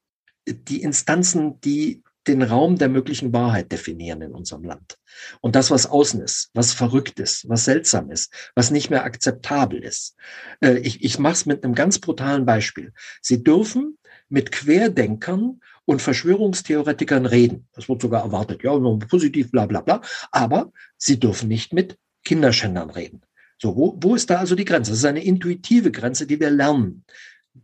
die 0.47 0.81
Instanzen, 0.81 1.59
die 1.61 2.03
den 2.27 2.43
Raum 2.43 2.77
der 2.77 2.89
möglichen 2.89 3.33
Wahrheit 3.33 3.71
definieren 3.71 4.21
in 4.21 4.33
unserem 4.33 4.63
Land. 4.63 4.97
Und 5.41 5.55
das, 5.55 5.71
was 5.71 5.87
außen 5.87 6.21
ist, 6.21 6.49
was 6.53 6.73
verrückt 6.73 7.19
ist, 7.19 7.49
was 7.49 7.65
seltsam 7.65 8.11
ist, 8.11 8.31
was 8.55 8.71
nicht 8.71 8.89
mehr 8.89 9.03
akzeptabel 9.03 9.83
ist. 9.83 10.15
Äh, 10.61 10.77
ich 10.79 11.03
ich 11.03 11.19
mache 11.19 11.33
es 11.33 11.45
mit 11.45 11.63
einem 11.63 11.73
ganz 11.73 11.99
brutalen 11.99 12.45
Beispiel. 12.45 12.93
Sie 13.21 13.43
dürfen 13.43 13.97
mit 14.29 14.51
Querdenkern 14.51 15.59
und 15.85 16.01
Verschwörungstheoretikern 16.01 17.25
reden. 17.25 17.67
Das 17.73 17.89
wird 17.89 18.01
sogar 18.01 18.23
erwartet. 18.23 18.63
Ja, 18.63 18.77
positiv, 19.09 19.51
bla 19.51 19.65
bla 19.65 19.81
bla. 19.81 20.01
Aber 20.31 20.71
sie 20.97 21.19
dürfen 21.19 21.49
nicht 21.49 21.73
mit 21.73 21.97
Kinderschändern 22.23 22.91
reden. 22.91 23.21
So, 23.57 23.75
wo, 23.75 23.97
wo 24.01 24.15
ist 24.15 24.29
da 24.29 24.37
also 24.37 24.55
die 24.55 24.65
Grenze? 24.65 24.91
Das 24.91 24.99
ist 24.99 25.05
eine 25.05 25.23
intuitive 25.23 25.91
Grenze, 25.91 26.25
die 26.25 26.39
wir 26.39 26.49
lernen 26.49 27.03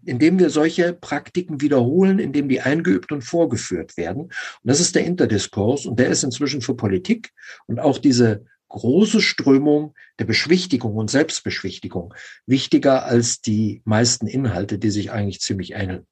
indem 0.06 0.40
wir 0.40 0.50
solche 0.50 0.94
Praktiken 0.94 1.62
wiederholen, 1.62 2.20
indem 2.20 2.50
die 2.50 2.62
eingeübt 2.62 3.12
und 3.12 3.22
vorgeführt 3.22 3.98
werden. 3.98 4.24
Und 4.24 4.34
das 4.64 4.80
ist 4.80 4.96
der 4.96 5.06
Interdiskurs 5.06 5.86
und 5.86 6.00
der 6.00 6.10
ist 6.10 6.24
inzwischen 6.24 6.62
für 6.62 6.76
Politik 6.76 7.32
und 7.68 7.80
auch 7.80 7.98
diese 7.98 8.46
große 8.70 9.22
Strömung 9.22 9.94
der 10.20 10.26
Beschwichtigung 10.26 10.96
und 10.96 11.10
Selbstbeschwichtigung 11.10 12.14
wichtiger 12.46 13.06
als 13.06 13.42
die 13.42 13.82
meisten 13.86 14.28
Inhalte, 14.28 14.78
die 14.78 14.90
sich 14.90 15.12
eigentlich 15.12 15.40
ziemlich 15.40 15.72
ähneln. 15.72 16.06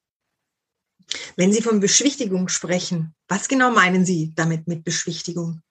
Wenn 1.35 1.51
Sie 1.51 1.61
von 1.61 1.79
Beschwichtigung 1.79 2.47
sprechen, 2.47 3.13
was 3.27 3.47
genau 3.47 3.71
meinen 3.71 4.05
Sie 4.05 4.31
damit 4.35 4.67
mit 4.67 4.83
Beschwichtigung? 4.83 5.61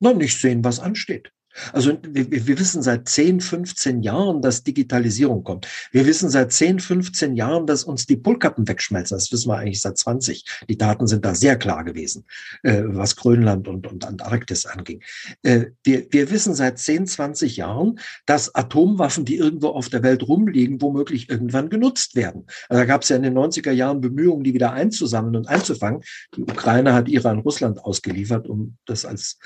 Na, 0.00 0.12
nicht 0.12 0.40
sehen, 0.40 0.64
was 0.64 0.80
ansteht. 0.80 1.30
Also 1.72 1.98
wir, 2.02 2.30
wir, 2.30 2.58
wissen 2.58 2.82
seit 2.82 3.08
10, 3.08 3.40
15 3.40 4.02
Jahren, 4.02 4.42
dass 4.42 4.62
Digitalisierung 4.62 5.44
kommt. 5.44 5.66
Wir 5.92 6.06
wissen 6.06 6.30
seit 6.30 6.52
10, 6.52 6.80
15 6.80 7.36
Jahren, 7.36 7.66
dass 7.66 7.84
uns 7.84 8.06
die 8.06 8.16
Polkappen 8.16 8.68
wegschmelzen. 8.68 9.16
Das 9.16 9.32
wissen 9.32 9.48
wir 9.48 9.58
eigentlich 9.58 9.80
seit 9.80 9.98
20. 9.98 10.44
Die 10.68 10.78
Daten 10.78 11.06
sind 11.06 11.24
da 11.24 11.34
sehr 11.34 11.56
klar 11.56 11.84
gewesen, 11.84 12.24
äh, 12.62 12.82
was 12.84 13.16
Grönland 13.16 13.68
und, 13.68 13.86
und 13.86 14.04
Antarktis 14.04 14.66
anging. 14.66 15.02
Äh, 15.42 15.66
wir, 15.84 16.06
wir 16.10 16.30
wissen 16.30 16.54
seit 16.54 16.78
10, 16.78 17.06
20 17.06 17.56
Jahren, 17.56 17.98
dass 18.26 18.54
Atomwaffen, 18.54 19.24
die 19.24 19.36
irgendwo 19.36 19.68
auf 19.68 19.88
der 19.88 20.02
Welt 20.02 20.26
rumliegen, 20.26 20.80
womöglich 20.82 21.30
irgendwann 21.30 21.70
genutzt 21.70 22.14
werden. 22.16 22.46
Also 22.68 22.80
da 22.80 22.84
gab 22.86 23.02
es 23.02 23.08
ja 23.08 23.16
in 23.16 23.22
den 23.22 23.36
90er 23.36 23.72
Jahren 23.72 24.00
Bemühungen, 24.00 24.44
die 24.44 24.54
wieder 24.54 24.72
einzusammeln 24.72 25.36
und 25.36 25.48
einzufangen. 25.48 26.02
Die 26.36 26.42
Ukraine 26.42 26.94
hat 26.94 27.08
ihre 27.08 27.30
an 27.30 27.38
Russland 27.40 27.84
ausgeliefert, 27.84 28.48
um 28.48 28.76
das 28.86 29.04
als 29.04 29.38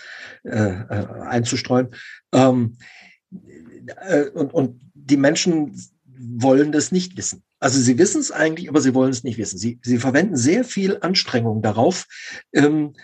äh, 0.44 0.50
äh 0.50 1.06
einzustreuen. 1.28 1.88
Ähm, 2.32 2.76
äh, 3.86 4.28
und, 4.30 4.52
und 4.54 4.80
die 4.94 5.16
Menschen 5.16 5.74
wollen 6.16 6.72
das 6.72 6.92
nicht 6.92 7.16
wissen. 7.16 7.42
Also 7.58 7.80
sie 7.80 7.98
wissen 7.98 8.20
es 8.20 8.30
eigentlich, 8.30 8.68
aber 8.68 8.80
sie 8.80 8.94
wollen 8.94 9.10
es 9.10 9.24
nicht 9.24 9.38
wissen. 9.38 9.58
Sie, 9.58 9.78
sie 9.82 9.98
verwenden 9.98 10.36
sehr 10.36 10.64
viel 10.64 10.98
Anstrengung 11.00 11.62
darauf, 11.62 12.06
ähm, 12.52 12.94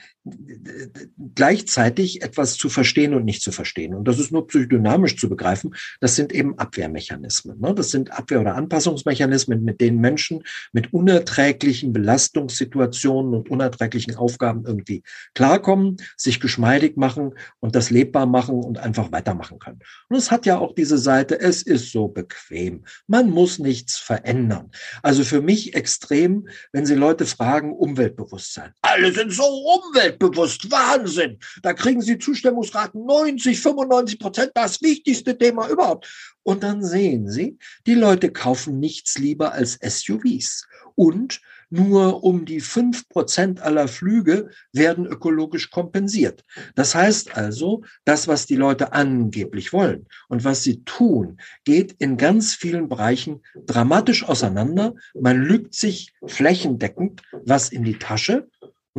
gleichzeitig 1.34 2.22
etwas 2.22 2.56
zu 2.56 2.68
verstehen 2.68 3.14
und 3.14 3.24
nicht 3.24 3.42
zu 3.42 3.52
verstehen. 3.52 3.94
Und 3.94 4.06
das 4.06 4.18
ist 4.18 4.32
nur 4.32 4.46
psychodynamisch 4.46 5.16
zu 5.16 5.30
begreifen. 5.30 5.74
Das 6.00 6.14
sind 6.14 6.32
eben 6.32 6.58
Abwehrmechanismen. 6.58 7.58
Ne? 7.58 7.74
Das 7.74 7.90
sind 7.90 8.12
Abwehr- 8.12 8.40
oder 8.40 8.54
Anpassungsmechanismen, 8.54 9.64
mit 9.64 9.80
denen 9.80 9.98
Menschen 9.98 10.42
mit 10.72 10.92
unerträglichen 10.92 11.94
Belastungssituationen 11.94 13.32
und 13.32 13.50
unerträglichen 13.50 14.14
Aufgaben 14.16 14.64
irgendwie 14.66 15.02
klarkommen, 15.34 15.96
sich 16.16 16.38
geschmeidig 16.38 16.98
machen 16.98 17.34
und 17.60 17.74
das 17.74 17.88
lebbar 17.88 18.26
machen 18.26 18.62
und 18.62 18.78
einfach 18.78 19.10
weitermachen 19.12 19.58
können. 19.58 19.80
Und 20.10 20.16
es 20.16 20.30
hat 20.30 20.44
ja 20.44 20.58
auch 20.58 20.74
diese 20.74 20.98
Seite, 20.98 21.40
es 21.40 21.62
ist 21.62 21.92
so 21.92 22.08
bequem. 22.08 22.84
Man 23.06 23.30
muss 23.30 23.58
nichts 23.58 23.96
verändern. 23.96 24.70
Also 25.02 25.24
für 25.24 25.40
mich 25.40 25.74
extrem, 25.74 26.46
wenn 26.72 26.84
Sie 26.84 26.94
Leute 26.94 27.24
fragen, 27.24 27.72
Umweltbewusstsein. 27.72 28.72
Alle 28.82 29.12
sind 29.12 29.32
so 29.32 29.44
umwelt 29.44 30.09
umweltbewusst. 30.10 30.70
Wahnsinn. 30.70 31.38
Da 31.62 31.72
kriegen 31.72 32.02
sie 32.02 32.18
Zustimmungsraten 32.18 33.04
90, 33.04 33.60
95 33.60 34.18
Prozent. 34.18 34.52
Das 34.54 34.82
wichtigste 34.82 35.36
Thema 35.36 35.68
überhaupt. 35.68 36.08
Und 36.42 36.62
dann 36.62 36.82
sehen 36.82 37.28
Sie, 37.28 37.58
die 37.86 37.94
Leute 37.94 38.32
kaufen 38.32 38.80
nichts 38.80 39.18
lieber 39.18 39.52
als 39.52 39.78
SUVs. 39.82 40.66
Und 40.94 41.40
nur 41.72 42.24
um 42.24 42.44
die 42.44 42.60
fünf 42.60 43.08
Prozent 43.08 43.60
aller 43.62 43.86
Flüge 43.86 44.50
werden 44.72 45.06
ökologisch 45.06 45.70
kompensiert. 45.70 46.44
Das 46.74 46.96
heißt 46.96 47.36
also, 47.36 47.84
das, 48.04 48.26
was 48.26 48.46
die 48.46 48.56
Leute 48.56 48.92
angeblich 48.92 49.72
wollen 49.72 50.06
und 50.28 50.44
was 50.44 50.64
sie 50.64 50.82
tun, 50.82 51.40
geht 51.64 51.92
in 51.98 52.16
ganz 52.16 52.54
vielen 52.54 52.88
Bereichen 52.88 53.42
dramatisch 53.66 54.24
auseinander. 54.24 54.94
Man 55.14 55.36
lügt 55.36 55.74
sich 55.74 56.12
flächendeckend 56.26 57.22
was 57.44 57.68
in 57.68 57.84
die 57.84 57.98
Tasche 57.98 58.48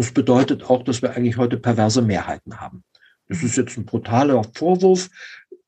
das 0.01 0.13
bedeutet 0.13 0.67
auch, 0.67 0.81
dass 0.81 1.03
wir 1.03 1.11
eigentlich 1.11 1.37
heute 1.37 1.57
perverse 1.57 2.01
Mehrheiten 2.01 2.59
haben. 2.59 2.83
Das 3.27 3.43
ist 3.43 3.55
jetzt 3.55 3.77
ein 3.77 3.85
brutaler 3.85 4.43
Vorwurf. 4.55 5.11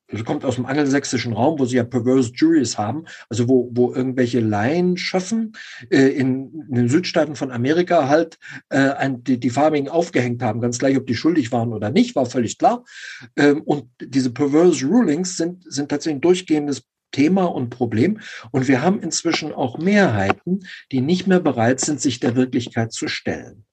Das 0.08 0.24
kommt 0.24 0.44
aus 0.44 0.56
dem 0.56 0.66
angelsächsischen 0.66 1.34
Raum, 1.34 1.60
wo 1.60 1.66
sie 1.66 1.76
ja 1.76 1.84
perverse 1.84 2.32
Juries 2.34 2.76
haben, 2.76 3.04
also 3.28 3.48
wo, 3.48 3.70
wo 3.72 3.94
irgendwelche 3.94 4.40
Laien 4.40 4.96
schöffen, 4.96 5.52
äh, 5.88 6.08
in, 6.08 6.52
in, 6.68 6.74
den 6.74 6.88
Südstaaten 6.88 7.36
von 7.36 7.52
Amerika 7.52 8.08
halt 8.08 8.38
äh, 8.70 8.90
ein, 8.90 9.22
die, 9.22 9.38
die 9.38 9.50
Farbigen 9.50 9.88
aufgehängt 9.88 10.42
haben, 10.42 10.60
ganz 10.60 10.80
gleich, 10.80 10.96
ob 10.96 11.06
die 11.06 11.14
schuldig 11.14 11.52
waren 11.52 11.72
oder 11.72 11.90
nicht, 11.90 12.16
war 12.16 12.26
völlig 12.26 12.58
klar. 12.58 12.84
Ähm, 13.36 13.62
und 13.62 13.88
diese 14.00 14.32
perverse 14.32 14.84
Rulings 14.84 15.36
sind, 15.36 15.62
sind 15.72 15.90
tatsächlich 15.90 16.16
ein 16.16 16.22
durchgehendes 16.22 16.82
Thema 17.12 17.44
und 17.44 17.70
Problem. 17.70 18.18
Und 18.50 18.66
wir 18.66 18.82
haben 18.82 19.00
inzwischen 19.00 19.52
auch 19.52 19.78
Mehrheiten, 19.78 20.66
die 20.90 21.02
nicht 21.02 21.28
mehr 21.28 21.38
bereit 21.38 21.78
sind, 21.78 22.00
sich 22.00 22.18
der 22.18 22.34
Wirklichkeit 22.34 22.92
zu 22.92 23.06
stellen. 23.06 23.64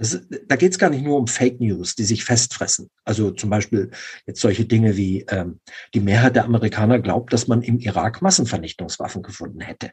Das, 0.00 0.20
da 0.46 0.54
geht 0.54 0.72
es 0.72 0.78
gar 0.78 0.90
nicht 0.90 1.02
nur 1.02 1.18
um 1.18 1.26
Fake 1.26 1.60
News, 1.60 1.96
die 1.96 2.04
sich 2.04 2.24
festfressen. 2.24 2.88
Also 3.04 3.32
zum 3.32 3.50
Beispiel 3.50 3.90
jetzt 4.26 4.40
solche 4.40 4.64
Dinge 4.64 4.96
wie 4.96 5.26
ähm, 5.28 5.58
die 5.92 6.00
Mehrheit 6.00 6.36
der 6.36 6.44
Amerikaner 6.44 7.00
glaubt, 7.00 7.32
dass 7.32 7.48
man 7.48 7.62
im 7.62 7.80
Irak 7.80 8.22
Massenvernichtungswaffen 8.22 9.22
gefunden 9.24 9.60
hätte. 9.60 9.90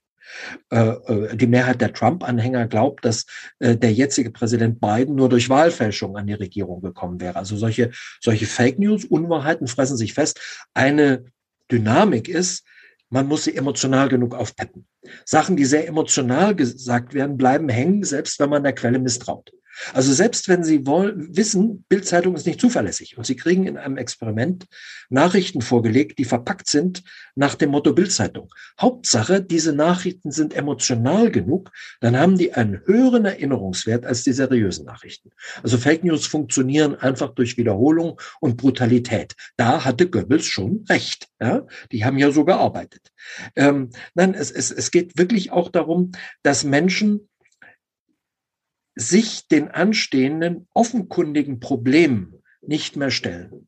Äh, 0.72 0.90
äh, 0.90 1.36
die 1.36 1.48
Mehrheit 1.48 1.82
der 1.82 1.92
Trump-Anhänger 1.92 2.68
glaubt, 2.68 3.04
dass 3.04 3.26
äh, 3.60 3.76
der 3.76 3.94
jetzige 3.94 4.30
Präsident 4.30 4.80
Biden 4.80 5.16
nur 5.16 5.28
durch 5.28 5.50
Wahlfälschung 5.50 6.18
an 6.18 6.28
die 6.28 6.34
Regierung 6.34 6.82
gekommen 6.82 7.20
wäre. 7.20 7.38
Also 7.38 7.58
solche, 7.58 7.92
solche 8.22 8.46
Fake 8.46 8.78
News, 8.78 9.06
Unwahrheiten 9.06 9.68
fressen 9.68 9.98
sich 9.98 10.14
fest. 10.14 10.68
Eine 10.76 11.26
Dynamik 11.72 12.28
ist, 12.30 12.64
man 13.10 13.28
muss 13.28 13.46
sie 13.46 13.56
emotional 13.56 14.10
genug 14.10 14.36
aufpeppen. 14.36 14.88
Sachen, 15.26 15.56
die 15.56 15.66
sehr 15.66 15.88
emotional 15.88 16.56
gesagt 16.56 17.14
werden, 17.14 17.38
bleiben 17.38 17.70
hängen, 17.70 18.04
selbst 18.04 18.40
wenn 18.40 18.50
man 18.50 18.64
der 18.64 18.74
Quelle 18.74 19.00
misstraut. 19.00 19.52
Also 19.94 20.14
selbst 20.14 20.48
wenn 20.48 20.64
Sie 20.64 20.86
wollen, 20.86 21.36
wissen, 21.36 21.86
Bildzeitung 21.90 22.36
ist 22.36 22.46
nicht 22.46 22.62
zuverlässig 22.62 23.18
und 23.18 23.26
Sie 23.26 23.36
kriegen 23.36 23.68
in 23.68 23.78
einem 23.78 23.98
Experiment 23.98 24.66
Nachrichten 25.10 25.62
vorgelegt, 25.62 26.18
die 26.18 26.26
verpackt 26.26 26.68
sind 26.68 27.04
nach 27.36 27.56
dem 27.56 27.72
Motto 27.72 27.94
Bildzeitung. 27.94 28.50
Hauptsache, 28.80 29.42
diese 29.42 29.74
Nachrichten 29.74 30.32
sind 30.32 30.54
emotional 30.54 31.32
genug, 31.32 31.72
dann 32.00 32.18
haben 32.18 32.38
die 32.38 32.54
einen 32.54 32.82
höheren 32.86 33.26
Erinnerungswert 33.26 34.06
als 34.06 34.24
die 34.24 34.34
seriösen 34.34 34.86
Nachrichten. 34.86 35.32
Also 35.64 35.78
Fake 35.78 36.04
News 36.04 36.26
funktionieren 36.26 36.96
einfach 36.96 37.34
durch 37.36 37.58
Wiederholung 37.58 38.20
und 38.40 38.58
Brutalität. 38.58 39.36
Da 39.58 39.84
hatte 39.86 40.10
Goebbels 40.10 40.46
schon 40.46 40.86
recht. 40.90 41.28
Ja? 41.42 41.66
Die 41.92 42.06
haben 42.06 42.18
ja 42.18 42.32
so 42.32 42.46
gearbeitet. 42.46 43.12
Ähm, 43.56 43.90
nein, 44.14 44.34
es, 44.34 44.52
es, 44.52 44.72
es 44.72 44.92
geht 44.92 45.18
wirklich 45.18 45.52
auch 45.52 45.70
darum, 45.70 46.12
dass 46.44 46.64
Menschen 46.64 47.28
sich 48.96 49.48
den 49.48 49.70
anstehenden 49.70 50.68
offenkundigen 50.74 51.60
Problemen 51.60 52.42
nicht 52.68 52.96
mehr 52.96 53.12
stellen. 53.12 53.68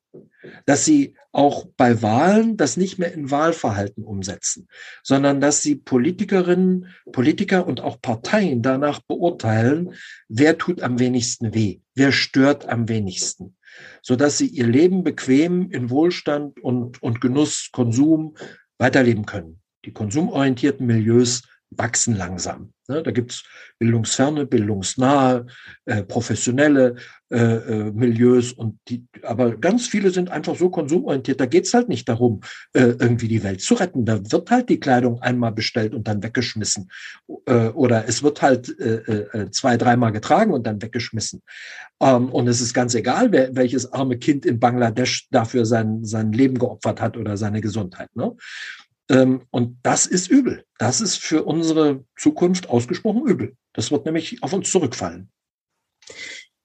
Dass 0.66 0.86
sie 0.86 1.16
auch 1.32 1.68
bei 1.78 2.02
Wahlen 2.02 2.58
das 2.58 2.78
nicht 2.78 2.98
mehr 2.98 3.14
in 3.14 3.30
Wahlverhalten 3.30 4.04
umsetzen, 4.04 4.68
sondern 5.04 5.42
dass 5.42 5.62
sie 5.62 5.76
Politikerinnen, 5.76 6.88
Politiker 7.12 7.68
und 7.68 7.82
auch 7.82 8.02
Parteien 8.02 8.62
danach 8.62 9.02
beurteilen, 9.02 9.94
wer 10.30 10.58
tut 10.58 10.82
am 10.82 11.00
wenigsten 11.00 11.54
weh, 11.54 11.82
wer 11.96 12.12
stört 12.12 12.68
am 12.68 12.88
wenigsten, 12.88 13.56
sodass 14.02 14.38
sie 14.38 14.48
ihr 14.48 14.68
Leben 14.68 15.04
bequem 15.04 15.70
in 15.70 15.90
Wohlstand 15.90 16.60
und, 16.62 17.04
und 17.04 17.22
Genuss, 17.22 17.70
Konsum 17.72 18.36
weiterleben 18.78 19.26
können. 19.26 19.62
Die 19.86 19.92
konsumorientierten 19.94 20.88
Milieus 20.88 21.44
wachsen 21.70 22.16
langsam. 22.16 22.74
Ne? 22.88 23.04
Da 23.04 23.12
gibt's 23.12 23.44
bildungsferne, 23.80 24.46
bildungsnahe, 24.46 25.46
äh, 25.86 26.04
professionelle 26.04 26.96
äh, 27.30 27.38
äh, 27.38 27.92
Milieus 27.92 28.54
und 28.54 28.80
die, 28.88 29.06
aber 29.22 29.58
ganz 29.58 29.88
viele 29.88 30.12
sind 30.12 30.32
einfach 30.32 30.56
so 30.56 30.70
konsumorientiert. 30.70 31.42
Da 31.42 31.46
geht's 31.46 31.74
halt 31.74 31.90
nicht 31.90 32.08
darum, 32.08 32.40
äh, 32.72 32.96
irgendwie 33.00 33.28
die 33.28 33.44
Welt 33.44 33.62
zu 33.62 33.74
retten. 33.74 34.06
Da 34.06 34.20
wird 34.32 34.50
halt 34.50 34.70
die 34.70 34.80
Kleidung 34.80 35.22
einmal 35.22 35.52
bestellt 35.52 35.94
und 35.94 36.08
dann 36.08 36.24
weggeschmissen. 36.24 36.90
Äh, 37.46 37.68
oder 37.70 38.08
es 38.08 38.24
wird 38.24 38.42
halt 38.42 38.80
äh, 38.80 39.52
zwei, 39.52 39.76
dreimal 39.76 40.14
getragen 40.14 40.54
und 40.54 40.66
dann 40.66 40.82
weggeschmissen. 40.82 41.42
Ähm, 42.00 42.30
und 42.30 42.48
es 42.48 42.62
ist 42.62 42.74
ganz 42.74 42.96
egal, 42.96 43.32
wer, 43.34 43.54
welches 43.56 43.92
arme 43.92 44.18
Kind 44.18 44.46
in 44.46 44.60
Bangladesch 44.60 45.28
dafür 45.30 45.66
sein, 45.66 46.06
sein 46.06 46.32
Leben 46.32 46.58
geopfert 46.58 47.02
hat 47.02 47.18
oder 47.18 47.36
seine 47.36 47.60
Gesundheit. 47.60 48.16
Ne? 48.16 48.38
Ähm, 49.10 49.46
und 49.52 49.80
das 49.84 50.06
ist 50.06 50.28
übel. 50.28 50.66
Das 50.78 51.02
ist 51.02 51.18
für 51.18 51.44
unsere 51.44 52.06
Zukunft 52.18 52.70
ausgesprochen 52.70 53.26
übel. 53.26 53.56
Das 53.74 53.92
wird 53.92 54.06
nämlich 54.06 54.44
auf 54.44 54.54
uns 54.54 54.72
zurückfallen. 54.72 55.32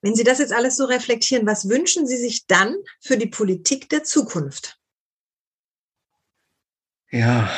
Wenn 0.00 0.16
Sie 0.16 0.25
das 0.25 0.40
jetzt 0.40 0.52
alles 0.52 0.76
so 0.76 0.84
reflektieren, 0.87 1.46
was 1.46 1.68
wünschen 1.68 2.06
Sie 2.06 2.16
sich 2.16 2.46
dann 2.46 2.76
für 3.00 3.16
die 3.16 3.28
Politik 3.28 3.88
der 3.88 4.02
Zukunft? 4.02 4.78
Ja, 7.11 7.50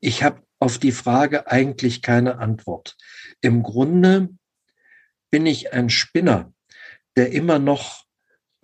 ich 0.00 0.22
habe 0.22 0.42
auf 0.60 0.78
die 0.78 0.92
Frage 0.92 1.50
eigentlich 1.50 2.02
keine 2.02 2.38
Antwort. 2.38 2.96
Im 3.40 3.62
Grunde 3.62 4.28
bin 5.30 5.46
ich 5.46 5.72
ein 5.72 5.90
Spinner, 5.90 6.52
der 7.16 7.32
immer 7.32 7.58
noch 7.58 8.04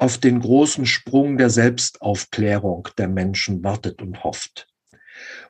auf 0.04 0.18
den 0.18 0.40
großen 0.40 0.84
Sprung 0.84 1.38
der 1.38 1.49
Selbstaufklärung 1.49 2.88
der 2.99 3.08
Menschen 3.08 3.64
wartet 3.64 4.02
und 4.02 4.23
hofft. 4.23 4.68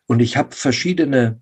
Und 0.07 0.21
ich 0.21 0.37
habe 0.37 0.55
verschiedene 0.55 1.41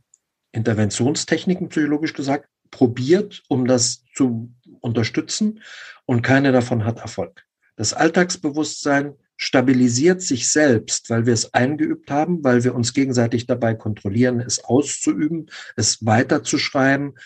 Interventionstechniken, 0.52 1.68
psychologisch 1.68 2.14
gesagt, 2.14 2.48
probiert, 2.70 3.42
um 3.48 3.66
das 3.66 4.02
zu 4.14 4.50
unterstützen 4.80 5.60
und 6.06 6.22
keine 6.22 6.52
davon 6.52 6.86
hat 6.86 7.00
Erfolg. 7.00 7.44
Das 7.76 7.92
Alltagsbewusstsein 7.92 9.12
stabilisiert 9.36 10.22
sich 10.22 10.50
selbst, 10.50 11.10
weil 11.10 11.26
wir 11.26 11.34
es 11.34 11.52
eingeübt 11.52 12.10
haben, 12.10 12.42
weil 12.42 12.64
wir 12.64 12.74
uns 12.74 12.94
gegenseitig 12.94 13.44
dabei 13.44 13.74
kontrollieren, 13.74 14.40
es 14.40 14.64
auszuüben, 14.64 15.50
es 15.76 16.06
weiterzuschreiben 16.06 17.18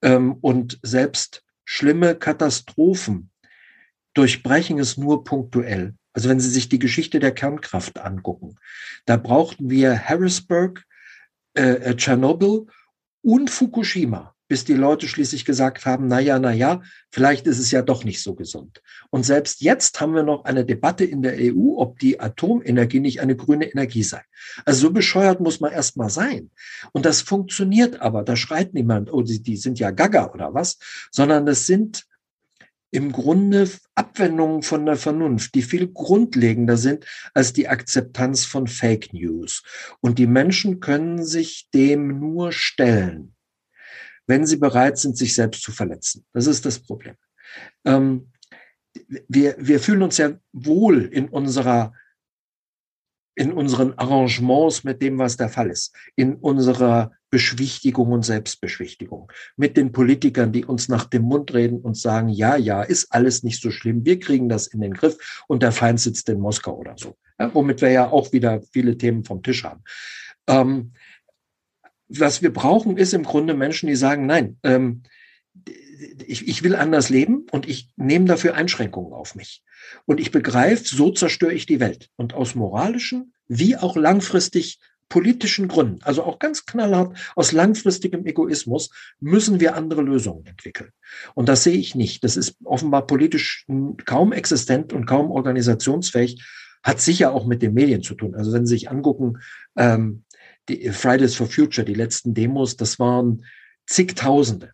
ähm, 0.00 0.38
und 0.40 0.78
selbst 0.82 1.42
schlimme 1.66 2.14
Katastrophen 2.14 3.28
durchbrechen 4.14 4.78
es 4.78 4.96
nur 4.96 5.24
punktuell. 5.24 5.94
Also 6.12 6.28
wenn 6.28 6.40
Sie 6.40 6.50
sich 6.50 6.68
die 6.68 6.78
Geschichte 6.78 7.18
der 7.18 7.32
Kernkraft 7.32 7.98
angucken, 7.98 8.56
da 9.04 9.16
brauchten 9.16 9.68
wir 9.68 9.98
Harrisburg, 9.98 10.84
äh, 11.54 11.62
äh 11.62 11.96
Tschernobyl 11.96 12.66
und 13.22 13.50
Fukushima 13.50 14.34
bis 14.46 14.64
die 14.64 14.74
Leute 14.74 15.08
schließlich 15.08 15.44
gesagt 15.44 15.86
haben, 15.86 16.06
na 16.06 16.20
ja, 16.20 16.38
na 16.38 16.52
ja, 16.52 16.82
vielleicht 17.10 17.46
ist 17.46 17.58
es 17.58 17.70
ja 17.70 17.82
doch 17.82 18.04
nicht 18.04 18.22
so 18.22 18.34
gesund. 18.34 18.82
Und 19.10 19.24
selbst 19.24 19.62
jetzt 19.62 20.00
haben 20.00 20.14
wir 20.14 20.22
noch 20.22 20.44
eine 20.44 20.64
Debatte 20.64 21.04
in 21.04 21.22
der 21.22 21.34
EU, 21.38 21.78
ob 21.78 21.98
die 21.98 22.20
Atomenergie 22.20 23.00
nicht 23.00 23.20
eine 23.20 23.36
grüne 23.36 23.64
Energie 23.64 24.02
sei. 24.02 24.22
Also 24.64 24.82
so 24.82 24.90
bescheuert 24.92 25.40
muss 25.40 25.60
man 25.60 25.72
erst 25.72 25.96
mal 25.96 26.10
sein. 26.10 26.50
Und 26.92 27.06
das 27.06 27.22
funktioniert 27.22 28.00
aber, 28.00 28.22
da 28.22 28.36
schreit 28.36 28.74
niemand, 28.74 29.12
oh, 29.12 29.22
die, 29.22 29.42
die 29.42 29.56
sind 29.56 29.78
ja 29.78 29.90
gaga 29.90 30.30
oder 30.32 30.52
was, 30.52 30.78
sondern 31.10 31.46
das 31.46 31.66
sind 31.66 32.04
im 32.94 33.12
Grunde 33.12 33.68
Abwendungen 33.94 34.62
von 34.62 34.86
der 34.86 34.96
Vernunft, 34.96 35.54
die 35.54 35.62
viel 35.62 35.88
grundlegender 35.88 36.76
sind 36.76 37.06
als 37.34 37.52
die 37.52 37.68
Akzeptanz 37.68 38.44
von 38.44 38.66
Fake 38.66 39.12
News. 39.12 39.62
Und 40.00 40.18
die 40.18 40.26
Menschen 40.26 40.80
können 40.80 41.24
sich 41.24 41.68
dem 41.74 42.20
nur 42.20 42.52
stellen 42.52 43.34
wenn 44.26 44.46
sie 44.46 44.56
bereit 44.56 44.98
sind, 44.98 45.16
sich 45.16 45.34
selbst 45.34 45.62
zu 45.62 45.72
verletzen. 45.72 46.24
Das 46.32 46.46
ist 46.46 46.64
das 46.64 46.78
Problem. 46.78 47.16
Ähm, 47.84 48.30
wir, 49.28 49.56
wir 49.58 49.80
fühlen 49.80 50.02
uns 50.02 50.18
ja 50.18 50.32
wohl 50.52 51.04
in 51.04 51.28
unserer 51.28 51.92
in 53.36 53.52
unseren 53.52 53.98
Arrangements 53.98 54.84
mit 54.84 55.02
dem, 55.02 55.18
was 55.18 55.36
der 55.36 55.48
Fall 55.48 55.68
ist, 55.68 55.92
in 56.14 56.36
unserer 56.36 57.10
Beschwichtigung 57.34 58.12
und 58.12 58.24
Selbstbeschwichtigung, 58.24 59.32
mit 59.56 59.76
den 59.76 59.90
Politikern, 59.90 60.52
die 60.52 60.64
uns 60.64 60.88
nach 60.88 61.04
dem 61.06 61.22
Mund 61.22 61.52
reden 61.52 61.80
und 61.80 61.96
sagen, 61.96 62.28
ja, 62.28 62.54
ja, 62.54 62.84
ist 62.84 63.08
alles 63.10 63.42
nicht 63.42 63.60
so 63.60 63.72
schlimm, 63.72 64.04
wir 64.04 64.20
kriegen 64.20 64.48
das 64.48 64.68
in 64.68 64.80
den 64.80 64.94
Griff 64.94 65.44
und 65.48 65.64
der 65.64 65.72
Feind 65.72 65.98
sitzt 65.98 66.28
in 66.28 66.38
Moskau 66.38 66.76
oder 66.76 66.94
so, 66.96 67.16
ja, 67.40 67.52
womit 67.52 67.80
wir 67.80 67.90
ja 67.90 68.08
auch 68.08 68.32
wieder 68.32 68.62
viele 68.70 68.96
Themen 68.96 69.24
vom 69.24 69.42
Tisch 69.42 69.64
haben. 69.64 69.82
Ähm, 70.46 70.92
was 72.06 72.40
wir 72.40 72.52
brauchen, 72.52 72.96
ist 72.98 73.14
im 73.14 73.24
Grunde 73.24 73.54
Menschen, 73.54 73.88
die 73.88 73.96
sagen, 73.96 74.26
nein, 74.26 74.56
ähm, 74.62 75.02
ich, 76.24 76.46
ich 76.46 76.62
will 76.62 76.76
anders 76.76 77.10
leben 77.10 77.46
und 77.50 77.68
ich 77.68 77.88
nehme 77.96 78.26
dafür 78.26 78.54
Einschränkungen 78.54 79.12
auf 79.12 79.34
mich. 79.34 79.64
Und 80.06 80.20
ich 80.20 80.30
begreife, 80.30 80.84
so 80.84 81.10
zerstöre 81.10 81.52
ich 81.52 81.66
die 81.66 81.80
Welt. 81.80 82.10
Und 82.14 82.32
aus 82.32 82.54
moralischen 82.54 83.32
wie 83.48 83.76
auch 83.76 83.96
langfristig 83.96 84.78
politischen 85.08 85.68
Gründen, 85.68 86.02
also 86.02 86.24
auch 86.24 86.38
ganz 86.38 86.66
knallhart 86.66 87.16
aus 87.36 87.52
langfristigem 87.52 88.26
Egoismus, 88.26 88.90
müssen 89.20 89.60
wir 89.60 89.76
andere 89.76 90.02
Lösungen 90.02 90.46
entwickeln. 90.46 90.90
Und 91.34 91.48
das 91.48 91.62
sehe 91.62 91.76
ich 91.76 91.94
nicht. 91.94 92.24
Das 92.24 92.36
ist 92.36 92.56
offenbar 92.64 93.06
politisch 93.06 93.66
kaum 94.04 94.32
existent 94.32 94.92
und 94.92 95.06
kaum 95.06 95.30
organisationsfähig, 95.30 96.42
hat 96.82 97.00
sicher 97.00 97.32
auch 97.32 97.46
mit 97.46 97.62
den 97.62 97.74
Medien 97.74 98.02
zu 98.02 98.14
tun. 98.14 98.34
Also 98.34 98.52
wenn 98.52 98.66
Sie 98.66 98.74
sich 98.74 98.90
angucken, 98.90 99.38
ähm, 99.76 100.24
die 100.68 100.90
Fridays 100.90 101.34
for 101.34 101.46
Future, 101.46 101.84
die 101.84 101.94
letzten 101.94 102.34
Demos, 102.34 102.76
das 102.76 102.98
waren 102.98 103.44
zigtausende. 103.86 104.72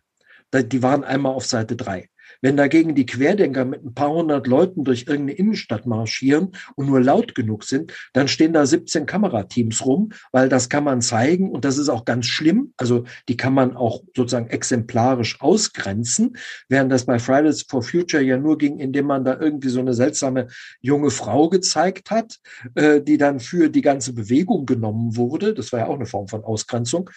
Die 0.53 0.83
waren 0.83 1.03
einmal 1.03 1.33
auf 1.33 1.45
Seite 1.45 1.75
drei. 1.75 2.09
Wenn 2.41 2.57
dagegen 2.57 2.95
die 2.95 3.05
Querdenker 3.05 3.65
mit 3.65 3.83
ein 3.83 3.93
paar 3.93 4.11
hundert 4.11 4.47
Leuten 4.47 4.83
durch 4.83 5.05
irgendeine 5.07 5.33
Innenstadt 5.33 5.85
marschieren 5.85 6.51
und 6.75 6.87
nur 6.87 7.01
laut 7.01 7.35
genug 7.35 7.63
sind, 7.63 7.93
dann 8.13 8.27
stehen 8.27 8.53
da 8.53 8.65
17 8.65 9.05
Kamerateams 9.05 9.85
rum, 9.85 10.11
weil 10.31 10.49
das 10.49 10.69
kann 10.69 10.83
man 10.83 11.01
zeigen 11.01 11.51
und 11.51 11.65
das 11.65 11.77
ist 11.77 11.89
auch 11.89 12.05
ganz 12.05 12.25
schlimm. 12.25 12.73
Also 12.77 13.03
die 13.27 13.37
kann 13.37 13.53
man 13.53 13.75
auch 13.75 14.01
sozusagen 14.15 14.47
exemplarisch 14.47 15.41
ausgrenzen, 15.41 16.37
während 16.69 16.91
das 16.91 17.05
bei 17.05 17.19
Fridays 17.19 17.63
for 17.63 17.81
Future 17.81 18.23
ja 18.23 18.37
nur 18.37 18.57
ging, 18.57 18.79
indem 18.79 19.07
man 19.07 19.23
da 19.25 19.39
irgendwie 19.39 19.69
so 19.69 19.79
eine 19.79 19.93
seltsame 19.93 20.47
junge 20.81 21.11
Frau 21.11 21.49
gezeigt 21.49 22.11
hat, 22.11 22.39
äh, 22.75 23.01
die 23.01 23.17
dann 23.17 23.39
für 23.39 23.69
die 23.69 23.81
ganze 23.81 24.13
Bewegung 24.13 24.65
genommen 24.65 25.15
wurde. 25.15 25.53
Das 25.53 25.71
war 25.71 25.79
ja 25.79 25.87
auch 25.87 25.95
eine 25.95 26.05
Form 26.05 26.27
von 26.27 26.43
Ausgrenzung. 26.43 27.09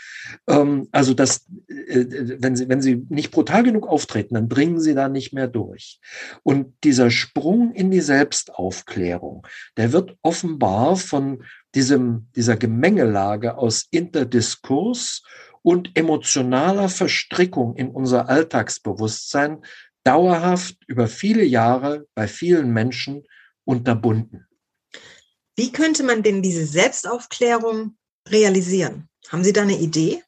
Ähm, 0.49 0.89
also 0.93 1.15
das, 1.15 1.47
äh, 1.69 2.05
wenn 2.39 2.57
sie, 2.57 2.69
wenn 2.69 2.81
sie 2.81 3.05
nicht 3.09 3.31
brutal 3.31 3.63
genug 3.63 3.87
auftreten, 3.87 4.35
dann 4.35 4.49
bringen 4.49 4.81
sie 4.81 4.95
dann 5.05 5.13
nicht 5.13 5.33
mehr 5.33 5.49
durch. 5.49 6.01
Und 6.43 6.75
dieser 6.83 7.11
Sprung 7.11 7.73
in 7.73 7.91
die 7.91 8.01
Selbstaufklärung, 8.01 9.47
der 9.77 9.93
wird 9.93 10.17
offenbar 10.23 10.97
von 10.97 11.45
diesem, 11.75 12.29
dieser 12.35 12.57
Gemengelage 12.57 13.57
aus 13.57 13.87
Interdiskurs 13.91 15.23
und 15.63 15.97
emotionaler 15.97 16.89
Verstrickung 16.89 17.77
in 17.77 17.91
unser 17.91 18.29
Alltagsbewusstsein 18.29 19.63
dauerhaft 20.05 20.77
über 20.87 21.09
viele 21.09 21.45
Jahre 21.45 22.07
bei 22.15 22.29
vielen 22.29 22.73
Menschen 22.73 23.25
unterbunden. 23.65 24.47
Wie 25.57 25.73
könnte 25.73 26.03
man 26.03 26.23
denn 26.23 26.43
diese 26.43 26.67
Selbstaufklärung 26.67 27.97
realisieren? 28.29 29.09
Haben 29.29 29.45
Sie 29.45 29.53
da 29.53 29.63
eine 29.63 29.79
Idee? 29.79 30.23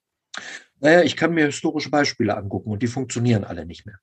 Naja, 0.80 1.02
ich 1.02 1.16
kann 1.16 1.34
mir 1.34 1.46
historische 1.46 1.90
Beispiele 1.90 2.36
angucken 2.36 2.70
und 2.70 2.82
die 2.82 2.86
funktionieren 2.86 3.44
alle 3.44 3.66
nicht 3.66 3.86
mehr. 3.86 3.98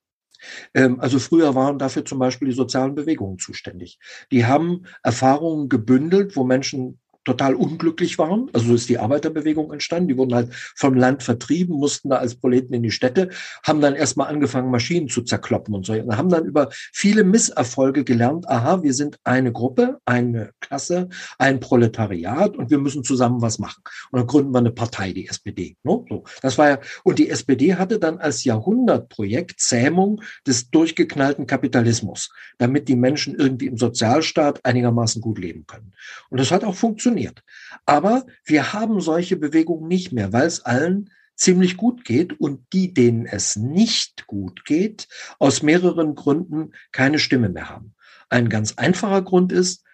Ähm, 0.74 1.00
also 1.00 1.18
früher 1.18 1.54
waren 1.54 1.78
dafür 1.78 2.04
zum 2.04 2.18
Beispiel 2.18 2.48
die 2.48 2.54
sozialen 2.54 2.94
Bewegungen 2.94 3.38
zuständig. 3.38 3.98
Die 4.30 4.46
haben 4.46 4.84
Erfahrungen 5.02 5.68
gebündelt, 5.68 6.36
wo 6.36 6.44
Menschen 6.44 7.00
total 7.24 7.54
unglücklich 7.54 8.18
waren. 8.18 8.50
Also 8.52 8.68
so 8.68 8.74
ist 8.74 8.88
die 8.88 8.98
Arbeiterbewegung 8.98 9.72
entstanden. 9.72 10.08
Die 10.08 10.16
wurden 10.16 10.34
halt 10.34 10.52
vom 10.76 10.94
Land 10.94 11.22
vertrieben, 11.22 11.76
mussten 11.76 12.10
da 12.10 12.16
als 12.16 12.34
Proleten 12.34 12.74
in 12.74 12.82
die 12.82 12.90
Städte, 12.90 13.30
haben 13.62 13.80
dann 13.80 13.94
erstmal 13.94 14.28
angefangen, 14.28 14.70
Maschinen 14.70 15.08
zu 15.08 15.22
zerkloppen 15.22 15.74
und 15.74 15.86
so. 15.86 15.94
Und 15.94 16.16
haben 16.16 16.28
dann 16.28 16.44
über 16.44 16.68
viele 16.92 17.24
Misserfolge 17.24 18.04
gelernt, 18.04 18.48
aha, 18.48 18.82
wir 18.82 18.92
sind 18.92 19.18
eine 19.24 19.52
Gruppe, 19.52 19.98
eine 20.04 20.50
Klasse, 20.60 21.08
ein 21.38 21.60
Proletariat 21.60 22.56
und 22.56 22.70
wir 22.70 22.78
müssen 22.78 23.04
zusammen 23.04 23.40
was 23.40 23.58
machen. 23.58 23.82
Und 24.10 24.18
dann 24.18 24.26
gründen 24.26 24.52
wir 24.52 24.58
eine 24.58 24.72
Partei, 24.72 25.12
die 25.12 25.26
SPD. 25.26 25.76
Ne? 25.82 26.04
So, 26.08 26.24
das 26.42 26.58
war 26.58 26.68
ja, 26.68 26.78
und 27.04 27.18
die 27.18 27.30
SPD 27.30 27.74
hatte 27.74 27.98
dann 27.98 28.18
als 28.18 28.44
Jahrhundertprojekt 28.44 29.60
Zähmung 29.60 30.20
des 30.46 30.70
durchgeknallten 30.70 31.46
Kapitalismus, 31.46 32.30
damit 32.58 32.88
die 32.88 32.96
Menschen 32.96 33.34
irgendwie 33.34 33.66
im 33.66 33.78
Sozialstaat 33.78 34.64
einigermaßen 34.64 35.22
gut 35.22 35.38
leben 35.38 35.66
können. 35.66 35.92
Und 36.28 36.38
das 36.38 36.50
hat 36.50 36.64
auch 36.64 36.74
funktioniert 36.74 37.13
funktioniert. 37.14 37.42
Aber 37.86 38.26
wir 38.44 38.72
haben 38.72 39.00
solche 39.00 39.36
Bewegungen 39.36 39.88
nicht 39.88 40.12
mehr, 40.12 40.32
weil 40.32 40.46
es 40.46 40.60
allen 40.60 41.10
ziemlich 41.36 41.76
gut 41.76 42.04
geht 42.04 42.38
und 42.40 42.64
die, 42.72 42.94
denen 42.94 43.26
es 43.26 43.56
nicht 43.56 44.26
gut 44.26 44.64
geht, 44.64 45.08
aus 45.38 45.62
mehreren 45.62 46.14
Gründen 46.14 46.72
keine 46.92 47.18
Stimme 47.18 47.48
mehr 47.48 47.68
haben. 47.68 47.94
Ein 48.28 48.48
ganz 48.48 48.74
einfacher 48.76 49.22
Grund 49.22 49.52
ist, 49.52 49.84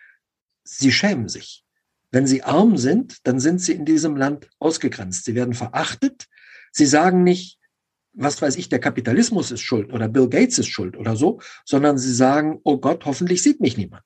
sie 0.64 0.92
schämen 0.92 1.28
sich. 1.28 1.64
Wenn 2.10 2.26
sie 2.26 2.42
arm 2.42 2.76
sind, 2.76 3.26
dann 3.26 3.40
sind 3.40 3.60
sie 3.60 3.72
in 3.72 3.84
diesem 3.84 4.16
Land 4.16 4.48
ausgegrenzt. 4.58 5.24
Sie 5.24 5.34
werden 5.34 5.54
verachtet. 5.54 6.26
Sie 6.72 6.86
sagen 6.86 7.22
nicht, 7.22 7.58
was 8.12 8.40
weiß 8.42 8.56
ich, 8.56 8.68
der 8.68 8.80
Kapitalismus 8.80 9.50
ist 9.50 9.60
schuld 9.60 9.92
oder 9.92 10.08
Bill 10.08 10.28
Gates 10.28 10.58
ist 10.58 10.68
schuld 10.68 10.96
oder 10.96 11.16
so, 11.16 11.40
sondern 11.64 11.98
sie 11.98 12.12
sagen, 12.12 12.60
oh 12.64 12.78
Gott, 12.78 13.04
hoffentlich 13.04 13.42
sieht 13.42 13.60
mich 13.60 13.76
niemand. 13.76 14.04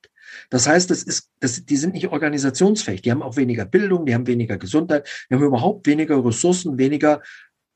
Das 0.49 0.67
heißt, 0.67 0.89
das 0.89 1.03
ist, 1.03 1.29
das, 1.39 1.65
die 1.65 1.77
sind 1.77 1.93
nicht 1.93 2.07
organisationsfähig. 2.07 3.01
Die 3.01 3.11
haben 3.11 3.21
auch 3.21 3.37
weniger 3.37 3.65
Bildung, 3.65 4.05
die 4.05 4.13
haben 4.13 4.27
weniger 4.27 4.57
Gesundheit, 4.57 5.07
die 5.29 5.35
haben 5.35 5.43
überhaupt 5.43 5.87
weniger 5.87 6.23
Ressourcen, 6.23 6.77
weniger 6.77 7.21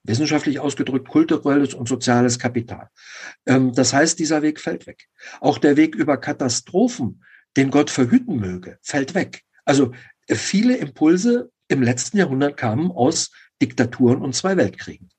wissenschaftlich 0.03 0.59
ausgedrückt 0.59 1.07
kulturelles 1.07 1.73
und 1.73 1.87
soziales 1.87 2.39
Kapital. 2.39 2.89
Ähm, 3.45 3.73
das 3.73 3.93
heißt, 3.93 4.17
dieser 4.19 4.41
Weg 4.41 4.59
fällt 4.59 4.87
weg. 4.87 5.07
Auch 5.41 5.57
der 5.57 5.77
Weg 5.77 5.95
über 5.95 6.17
Katastrophen, 6.17 7.23
den 7.57 7.69
Gott 7.69 7.89
verhüten 7.89 8.37
möge, 8.39 8.77
fällt 8.81 9.13
weg. 9.15 9.43
Also 9.65 9.91
äh, 10.27 10.35
viele 10.35 10.77
Impulse 10.77 11.51
im 11.67 11.83
letzten 11.83 12.17
Jahrhundert 12.17 12.57
kamen 12.57 12.91
aus 12.91 13.31
Diktaturen 13.61 14.21
und 14.21 14.35
zwei 14.35 14.57
Weltkriegen. 14.57 15.09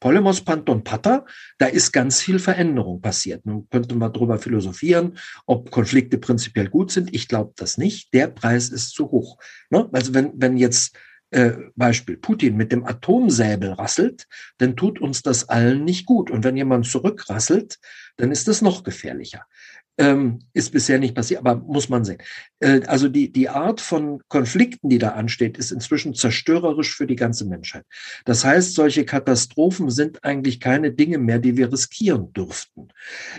Polemos 0.00 0.40
Panton 0.40 0.82
Pata, 0.82 1.26
da 1.58 1.66
ist 1.66 1.92
ganz 1.92 2.20
viel 2.20 2.38
Veränderung 2.38 3.00
passiert. 3.00 3.44
Nun 3.44 3.68
könnte 3.68 3.94
man 3.94 4.12
darüber 4.12 4.38
philosophieren, 4.38 5.18
ob 5.46 5.70
Konflikte 5.70 6.18
prinzipiell 6.18 6.68
gut 6.68 6.90
sind. 6.90 7.14
Ich 7.14 7.28
glaube 7.28 7.52
das 7.56 7.78
nicht. 7.78 8.12
Der 8.14 8.28
Preis 8.28 8.70
ist 8.70 8.90
zu 8.90 9.10
hoch. 9.10 9.38
Ne? 9.68 9.88
Also 9.92 10.14
wenn, 10.14 10.32
wenn 10.36 10.56
jetzt 10.56 10.96
äh, 11.30 11.52
Beispiel 11.76 12.16
Putin 12.16 12.56
mit 12.56 12.72
dem 12.72 12.84
Atomsäbel 12.84 13.72
rasselt, 13.72 14.26
dann 14.58 14.76
tut 14.76 15.00
uns 15.00 15.22
das 15.22 15.48
allen 15.48 15.84
nicht 15.84 16.06
gut. 16.06 16.30
Und 16.30 16.44
wenn 16.44 16.56
jemand 16.56 16.86
zurückrasselt, 16.86 17.78
dann 18.16 18.32
ist 18.32 18.48
das 18.48 18.62
noch 18.62 18.82
gefährlicher. 18.82 19.46
Ähm, 19.98 20.40
ist 20.54 20.72
bisher 20.72 20.98
nicht 20.98 21.14
passiert, 21.14 21.40
aber 21.40 21.56
muss 21.56 21.88
man 21.88 22.04
sehen. 22.04 22.22
Äh, 22.60 22.80
also 22.86 23.08
die, 23.08 23.30
die 23.30 23.48
Art 23.48 23.80
von 23.80 24.22
Konflikten, 24.28 24.88
die 24.88 24.98
da 24.98 25.10
ansteht, 25.10 25.58
ist 25.58 25.72
inzwischen 25.72 26.14
zerstörerisch 26.14 26.94
für 26.96 27.06
die 27.06 27.16
ganze 27.16 27.44
Menschheit. 27.44 27.84
Das 28.24 28.44
heißt, 28.44 28.74
solche 28.74 29.04
Katastrophen 29.04 29.90
sind 29.90 30.24
eigentlich 30.24 30.58
keine 30.58 30.90
Dinge 30.90 31.18
mehr, 31.18 31.38
die 31.38 31.56
wir 31.56 31.70
riskieren 31.70 32.32
dürften. 32.32 32.88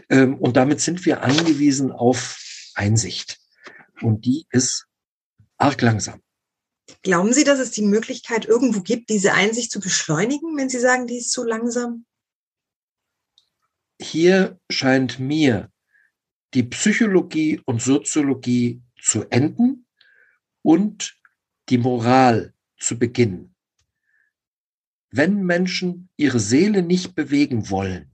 Ähm, 0.09 0.35
und 0.35 0.55
damit 0.55 0.81
sind 0.81 1.03
wir 1.05 1.23
angewiesen 1.23 1.91
auf 1.91 2.37
Einsicht. 2.75 3.39
Und 4.01 4.25
die 4.25 4.45
ist 4.51 4.85
arg 5.57 5.81
langsam. 5.81 6.21
Glauben 7.03 7.33
Sie, 7.33 7.43
dass 7.43 7.59
es 7.59 7.71
die 7.71 7.85
Möglichkeit 7.85 8.45
irgendwo 8.45 8.81
gibt, 8.81 9.09
diese 9.09 9.33
Einsicht 9.33 9.71
zu 9.71 9.79
beschleunigen, 9.79 10.57
wenn 10.57 10.69
Sie 10.69 10.79
sagen, 10.79 11.07
die 11.07 11.17
ist 11.17 11.31
zu 11.31 11.43
langsam? 11.43 12.05
Hier 13.99 14.59
scheint 14.69 15.19
mir 15.19 15.71
die 16.53 16.63
Psychologie 16.63 17.61
und 17.65 17.81
Soziologie 17.81 18.81
zu 19.01 19.23
enden 19.29 19.85
und 20.63 21.17
die 21.69 21.77
Moral 21.77 22.53
zu 22.77 22.97
beginnen. 22.97 23.55
Wenn 25.11 25.43
Menschen 25.43 26.09
ihre 26.17 26.39
Seele 26.39 26.83
nicht 26.83 27.15
bewegen 27.15 27.69
wollen, 27.69 28.11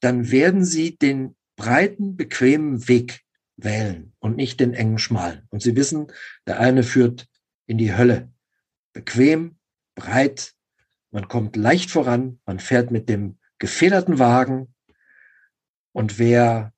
dann 0.00 0.30
werden 0.30 0.64
sie 0.64 0.96
den 0.96 1.36
breiten, 1.56 2.16
bequemen 2.16 2.88
Weg 2.88 3.23
wählen 3.56 4.14
und 4.18 4.36
nicht 4.36 4.60
den 4.60 4.74
engen, 4.74 4.98
schmalen. 4.98 5.46
Und 5.50 5.62
sie 5.62 5.76
wissen, 5.76 6.12
der 6.46 6.60
eine 6.60 6.82
führt 6.82 7.28
in 7.66 7.78
die 7.78 7.96
Hölle. 7.96 8.32
Bequem, 8.92 9.58
breit, 9.94 10.54
man 11.10 11.28
kommt 11.28 11.56
leicht 11.56 11.90
voran, 11.90 12.40
man 12.44 12.58
fährt 12.58 12.90
mit 12.90 13.08
dem 13.08 13.38
gefederten 13.58 14.18
Wagen. 14.18 14.74
Und 15.92 16.18
wer 16.18 16.72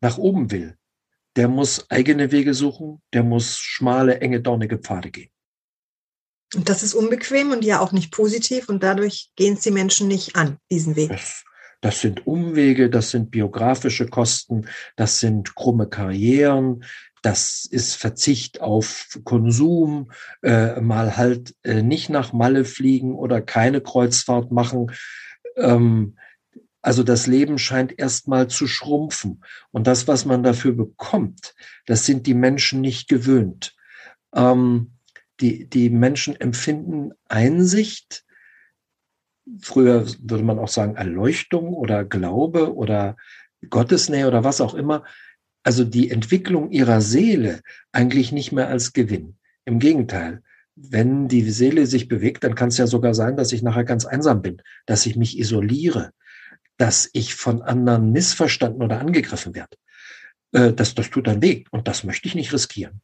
nach 0.00 0.18
oben 0.18 0.50
will, 0.50 0.76
der 1.36 1.48
muss 1.48 1.90
eigene 1.90 2.30
Wege 2.30 2.54
suchen, 2.54 3.02
der 3.12 3.22
muss 3.22 3.58
schmale, 3.58 4.20
enge, 4.20 4.40
dornige 4.40 4.78
Pfade 4.78 5.10
gehen. 5.10 5.30
Und 6.54 6.68
das 6.68 6.82
ist 6.82 6.94
unbequem 6.94 7.50
und 7.50 7.64
ja 7.64 7.80
auch 7.80 7.92
nicht 7.92 8.12
positiv 8.12 8.68
und 8.68 8.82
dadurch 8.82 9.30
gehen 9.34 9.54
es 9.54 9.62
die 9.62 9.70
Menschen 9.70 10.06
nicht 10.06 10.36
an, 10.36 10.58
diesen 10.70 10.94
Weg. 10.94 11.08
Das, 11.10 11.44
das 11.84 12.00
sind 12.00 12.26
Umwege, 12.26 12.88
das 12.88 13.10
sind 13.10 13.30
biografische 13.30 14.06
Kosten, 14.06 14.66
das 14.96 15.20
sind 15.20 15.54
krumme 15.54 15.86
Karrieren, 15.86 16.82
das 17.20 17.66
ist 17.70 17.96
Verzicht 17.96 18.62
auf 18.62 19.18
Konsum, 19.24 20.10
äh, 20.42 20.80
mal 20.80 21.18
halt 21.18 21.54
äh, 21.62 21.82
nicht 21.82 22.08
nach 22.08 22.32
Malle 22.32 22.64
fliegen 22.64 23.14
oder 23.14 23.42
keine 23.42 23.82
Kreuzfahrt 23.82 24.50
machen. 24.50 24.92
Ähm, 25.58 26.16
also 26.80 27.02
das 27.02 27.26
Leben 27.26 27.58
scheint 27.58 27.98
erstmal 27.98 28.48
zu 28.48 28.66
schrumpfen. 28.66 29.44
Und 29.70 29.86
das, 29.86 30.08
was 30.08 30.24
man 30.24 30.42
dafür 30.42 30.72
bekommt, 30.72 31.54
das 31.84 32.06
sind 32.06 32.26
die 32.26 32.32
Menschen 32.32 32.80
nicht 32.80 33.10
gewöhnt. 33.10 33.76
Ähm, 34.34 34.92
die, 35.42 35.68
die 35.68 35.90
Menschen 35.90 36.34
empfinden 36.40 37.10
Einsicht, 37.28 38.23
früher 39.60 40.06
würde 40.20 40.44
man 40.44 40.58
auch 40.58 40.68
sagen 40.68 40.96
Erleuchtung 40.96 41.74
oder 41.74 42.04
Glaube 42.04 42.74
oder 42.74 43.16
Gottesnähe 43.70 44.26
oder 44.28 44.44
was 44.44 44.60
auch 44.60 44.74
immer, 44.74 45.04
also 45.62 45.84
die 45.84 46.10
Entwicklung 46.10 46.70
ihrer 46.70 47.00
Seele 47.00 47.60
eigentlich 47.92 48.32
nicht 48.32 48.52
mehr 48.52 48.68
als 48.68 48.92
Gewinn. 48.92 49.36
Im 49.64 49.78
Gegenteil, 49.78 50.42
wenn 50.76 51.28
die 51.28 51.48
Seele 51.50 51.86
sich 51.86 52.08
bewegt, 52.08 52.44
dann 52.44 52.54
kann 52.54 52.68
es 52.68 52.78
ja 52.78 52.86
sogar 52.86 53.14
sein, 53.14 53.36
dass 53.36 53.52
ich 53.52 53.62
nachher 53.62 53.84
ganz 53.84 54.04
einsam 54.04 54.42
bin, 54.42 54.60
dass 54.86 55.06
ich 55.06 55.16
mich 55.16 55.38
isoliere, 55.38 56.12
dass 56.76 57.08
ich 57.12 57.34
von 57.34 57.62
anderen 57.62 58.12
missverstanden 58.12 58.82
oder 58.82 59.00
angegriffen 59.00 59.54
werde. 59.54 59.76
Äh, 60.52 60.72
das, 60.72 60.94
das 60.94 61.10
tut 61.10 61.26
dann 61.26 61.42
weh 61.42 61.64
und 61.70 61.88
das 61.88 62.04
möchte 62.04 62.28
ich 62.28 62.34
nicht 62.34 62.52
riskieren. 62.52 63.00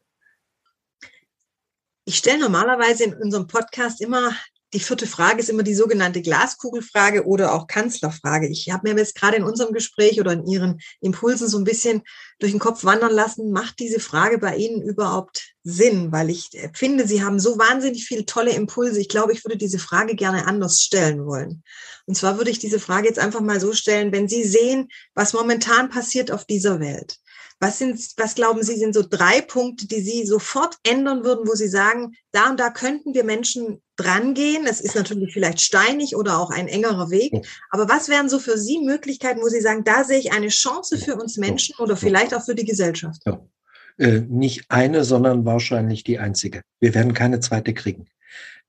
Ich 2.05 2.16
stelle 2.16 2.40
normalerweise 2.40 3.05
in 3.05 3.14
unserem 3.14 3.46
Podcast 3.46 4.00
immer 4.00 4.33
die 4.72 4.80
vierte 4.80 5.06
Frage 5.06 5.40
ist 5.40 5.48
immer 5.48 5.64
die 5.64 5.74
sogenannte 5.74 6.22
Glaskugelfrage 6.22 7.26
oder 7.26 7.54
auch 7.54 7.66
Kanzlerfrage. 7.66 8.46
Ich 8.48 8.70
habe 8.70 8.88
mir 8.88 8.96
jetzt 8.96 9.16
gerade 9.16 9.37
in 9.37 9.42
unserem 9.42 9.72
Gespräch 9.72 10.20
oder 10.20 10.33
in 10.33 10.46
Ihren 10.46 10.80
Impulsen 11.00 11.48
so 11.48 11.59
ein 11.59 11.64
bisschen 11.64 12.02
durch 12.38 12.52
den 12.52 12.61
Kopf 12.61 12.85
wandern 12.85 13.12
lassen, 13.12 13.50
macht 13.50 13.80
diese 13.80 14.00
Frage 14.00 14.38
bei 14.38 14.56
Ihnen 14.56 14.80
überhaupt 14.80 15.54
Sinn? 15.64 16.12
Weil 16.12 16.30
ich 16.30 16.50
finde, 16.72 17.06
Sie 17.06 17.22
haben 17.22 17.40
so 17.40 17.59
wahnsinnig 17.59 18.04
viele 18.06 18.26
tolle 18.26 18.52
Impulse. 18.52 19.00
Ich 19.00 19.09
glaube, 19.09 19.33
ich 19.33 19.44
würde 19.44 19.56
diese 19.56 19.78
Frage 19.78 20.14
gerne 20.14 20.46
anders 20.46 20.80
stellen 20.80 21.26
wollen. 21.26 21.64
Und 22.06 22.14
zwar 22.14 22.38
würde 22.38 22.50
ich 22.50 22.59
diese 22.59 22.78
Frage 22.78 23.09
jetzt 23.09 23.18
einfach 23.18 23.40
mal 23.40 23.61
so 23.61 23.72
stellen, 23.72 24.12
wenn 24.12 24.28
Sie 24.28 24.44
sehen, 24.44 24.88
was 25.14 25.33
momentan 25.33 25.90
passiert 25.90 26.30
auf 26.30 26.44
dieser 26.44 26.80
Welt, 26.80 27.16
was 27.60 27.78
sind, 27.78 28.00
was 28.16 28.34
glauben 28.34 28.62
Sie, 28.62 28.76
sind 28.76 28.94
so 28.94 29.02
drei 29.08 29.42
Punkte, 29.42 29.86
die 29.86 30.00
Sie 30.00 30.24
sofort 30.24 30.76
ändern 30.82 31.24
würden, 31.24 31.46
wo 31.46 31.54
Sie 31.54 31.68
sagen, 31.68 32.14
da 32.32 32.50
und 32.50 32.58
da 32.58 32.70
könnten 32.70 33.14
wir 33.14 33.22
Menschen 33.22 33.82
drangehen? 33.96 34.66
Es 34.66 34.80
ist 34.80 34.94
natürlich 34.94 35.32
vielleicht 35.32 35.60
steinig 35.60 36.16
oder 36.16 36.38
auch 36.38 36.50
ein 36.50 36.68
engerer 36.68 37.10
Weg. 37.10 37.46
Aber 37.70 37.88
was 37.88 38.08
wären 38.08 38.30
so 38.30 38.38
für 38.38 38.56
Sie 38.56 38.80
Möglichkeiten, 38.80 39.42
wo 39.42 39.48
Sie 39.48 39.60
sagen, 39.60 39.84
da 39.84 40.04
sehe 40.04 40.18
ich 40.18 40.32
eine 40.32 40.48
Chance 40.48 40.96
für 40.96 41.16
uns 41.16 41.36
Menschen 41.36 41.74
oder 41.78 41.96
vielleicht 41.96 42.34
auch 42.34 42.44
für 42.44 42.54
die 42.54 42.64
Gesellschaft? 42.64 43.20
Ja. 43.26 43.40
Äh, 43.98 44.20
nicht 44.20 44.64
eine, 44.70 45.04
sondern 45.04 45.44
wahrscheinlich 45.44 46.04
die 46.04 46.18
einzige. 46.18 46.62
Wir 46.80 46.94
werden 46.94 47.12
keine 47.12 47.40
zweite 47.40 47.74
kriegen. 47.74 48.06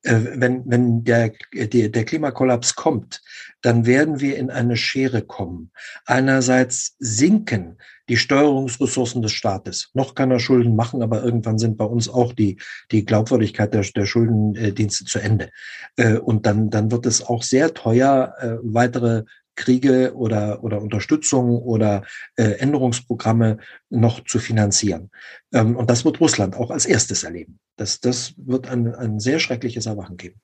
Äh, 0.03 0.19
wenn, 0.35 0.63
wenn 0.65 1.03
der, 1.03 1.31
der, 1.53 1.89
der 1.89 2.05
Klimakollaps 2.05 2.75
kommt, 2.75 3.21
dann 3.61 3.85
werden 3.85 4.19
wir 4.19 4.37
in 4.37 4.49
eine 4.49 4.75
Schere 4.75 5.21
kommen. 5.21 5.71
Einerseits 6.05 6.95
sinken 6.99 7.77
die 8.09 8.17
Steuerungsressourcen 8.17 9.21
des 9.21 9.31
Staates. 9.31 9.89
Noch 9.93 10.15
kann 10.15 10.31
er 10.31 10.39
Schulden 10.39 10.75
machen, 10.75 11.01
aber 11.01 11.23
irgendwann 11.23 11.59
sind 11.59 11.77
bei 11.77 11.85
uns 11.85 12.09
auch 12.09 12.33
die, 12.33 12.59
die 12.91 13.05
Glaubwürdigkeit 13.05 13.73
der, 13.73 13.83
der 13.95 14.05
Schuldendienste 14.05 15.05
zu 15.05 15.19
Ende. 15.19 15.49
Äh, 15.95 16.17
und 16.17 16.45
dann, 16.45 16.69
dann 16.69 16.91
wird 16.91 17.05
es 17.05 17.25
auch 17.25 17.43
sehr 17.43 17.73
teuer, 17.73 18.33
äh, 18.39 18.55
weitere 18.63 19.23
Kriege 19.55 20.15
oder, 20.15 20.63
oder 20.63 20.81
Unterstützung 20.81 21.57
oder 21.61 22.03
äh, 22.35 22.53
Änderungsprogramme 22.53 23.57
noch 23.89 24.23
zu 24.23 24.39
finanzieren. 24.39 25.11
Ähm, 25.53 25.75
und 25.75 25.89
das 25.89 26.05
wird 26.05 26.19
Russland 26.19 26.55
auch 26.55 26.71
als 26.71 26.85
erstes 26.85 27.23
erleben. 27.23 27.59
Das, 27.81 27.99
das 27.99 28.35
wird 28.37 28.67
ein, 28.67 28.93
ein 28.93 29.19
sehr 29.19 29.39
schreckliches 29.39 29.87
Erwachen 29.87 30.15
geben. 30.15 30.39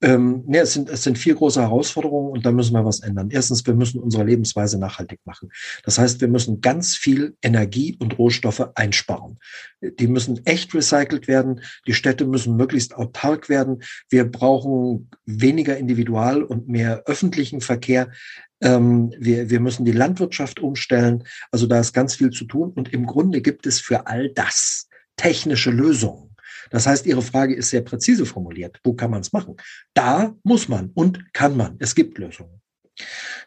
Ähm, 0.00 0.44
nee, 0.46 0.58
es 0.58 0.74
sind, 0.74 0.88
es 0.88 1.02
sind 1.02 1.18
vier 1.18 1.34
große 1.34 1.60
Herausforderungen 1.60 2.30
und 2.30 2.46
da 2.46 2.52
müssen 2.52 2.72
wir 2.72 2.84
was 2.84 3.00
ändern. 3.00 3.30
Erstens, 3.32 3.66
wir 3.66 3.74
müssen 3.74 3.98
unsere 3.98 4.22
Lebensweise 4.22 4.78
nachhaltig 4.78 5.18
machen. 5.24 5.50
Das 5.82 5.98
heißt, 5.98 6.20
wir 6.20 6.28
müssen 6.28 6.60
ganz 6.60 6.94
viel 6.94 7.36
Energie 7.42 7.96
und 7.98 8.16
Rohstoffe 8.16 8.70
einsparen. 8.76 9.40
Die 9.80 10.06
müssen 10.06 10.46
echt 10.46 10.72
recycelt 10.72 11.26
werden. 11.26 11.62
Die 11.88 11.94
Städte 11.94 12.26
müssen 12.26 12.54
möglichst 12.54 12.94
autark 12.94 13.48
werden. 13.48 13.82
Wir 14.08 14.30
brauchen 14.30 15.10
weniger 15.26 15.76
Individual- 15.76 16.44
und 16.44 16.68
mehr 16.68 17.02
öffentlichen 17.06 17.60
Verkehr. 17.60 18.12
Ähm, 18.60 19.12
wir, 19.18 19.50
wir 19.50 19.58
müssen 19.58 19.84
die 19.84 19.90
Landwirtschaft 19.90 20.60
umstellen. 20.60 21.24
Also 21.50 21.66
da 21.66 21.80
ist 21.80 21.92
ganz 21.92 22.14
viel 22.14 22.30
zu 22.30 22.44
tun. 22.44 22.70
Und 22.70 22.92
im 22.92 23.04
Grunde 23.04 23.40
gibt 23.40 23.66
es 23.66 23.80
für 23.80 24.06
all 24.06 24.30
das 24.30 24.88
technische 25.16 25.72
Lösungen. 25.72 26.27
Das 26.70 26.86
heißt, 26.86 27.06
Ihre 27.06 27.22
Frage 27.22 27.54
ist 27.54 27.70
sehr 27.70 27.82
präzise 27.82 28.26
formuliert. 28.26 28.80
Wo 28.84 28.94
kann 28.94 29.10
man 29.10 29.20
es 29.20 29.32
machen? 29.32 29.56
Da 29.94 30.34
muss 30.42 30.68
man 30.68 30.90
und 30.94 31.32
kann 31.32 31.56
man. 31.56 31.76
Es 31.78 31.94
gibt 31.94 32.18
Lösungen. 32.18 32.60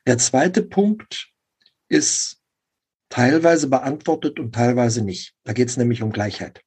Der 0.07 0.17
zweite 0.17 0.63
Punkt 0.63 1.29
ist 1.89 2.41
teilweise 3.09 3.67
beantwortet 3.67 4.39
und 4.39 4.55
teilweise 4.55 5.03
nicht. 5.03 5.35
Da 5.43 5.53
geht 5.53 5.67
es 5.67 5.77
nämlich 5.77 6.01
um 6.01 6.11
Gleichheit. 6.11 6.63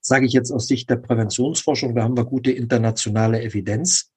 sage 0.00 0.24
ich 0.24 0.32
jetzt 0.32 0.50
aus 0.50 0.66
Sicht 0.66 0.88
der 0.88 0.96
Präventionsforschung, 0.96 1.94
da 1.94 2.02
haben 2.02 2.16
wir 2.16 2.24
gute 2.24 2.50
internationale 2.50 3.42
Evidenz, 3.42 4.10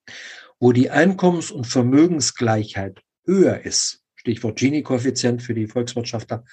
wo 0.59 0.71
die 0.71 0.89
Einkommens- 0.89 1.51
und 1.51 1.67
Vermögensgleichheit 1.67 3.01
höher 3.25 3.59
ist, 3.65 4.01
Stichwort 4.15 4.57
Gini-Koeffizient 4.57 5.41
für 5.41 5.53
die 5.53 5.67
Volkswirtschaftler, 5.67 6.45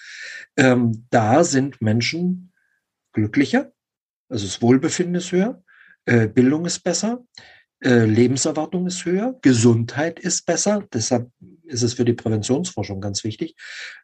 ähm, 0.57 1.07
da 1.11 1.45
sind 1.45 1.81
Menschen 1.81 2.53
glücklicher, 3.13 3.73
also 4.31 4.47
das 4.47 4.63
Wohlbefinden 4.63 5.17
ist 5.17 5.33
höher, 5.33 5.63
äh, 6.07 6.29
Bildung 6.29 6.65
ist 6.65 6.81
besser, 6.81 7.23
äh, 7.83 8.05
Lebenserwartung 8.05 8.87
ist 8.87 9.05
höher, 9.05 9.39
Gesundheit 9.43 10.21
ist 10.21 10.47
besser. 10.47 10.87
Deshalb 10.93 11.31
ist 11.65 11.83
es 11.83 11.95
für 11.95 12.05
die 12.05 12.13
Präventionsforschung 12.13 13.01
ganz 13.01 13.25
wichtig. 13.25 13.57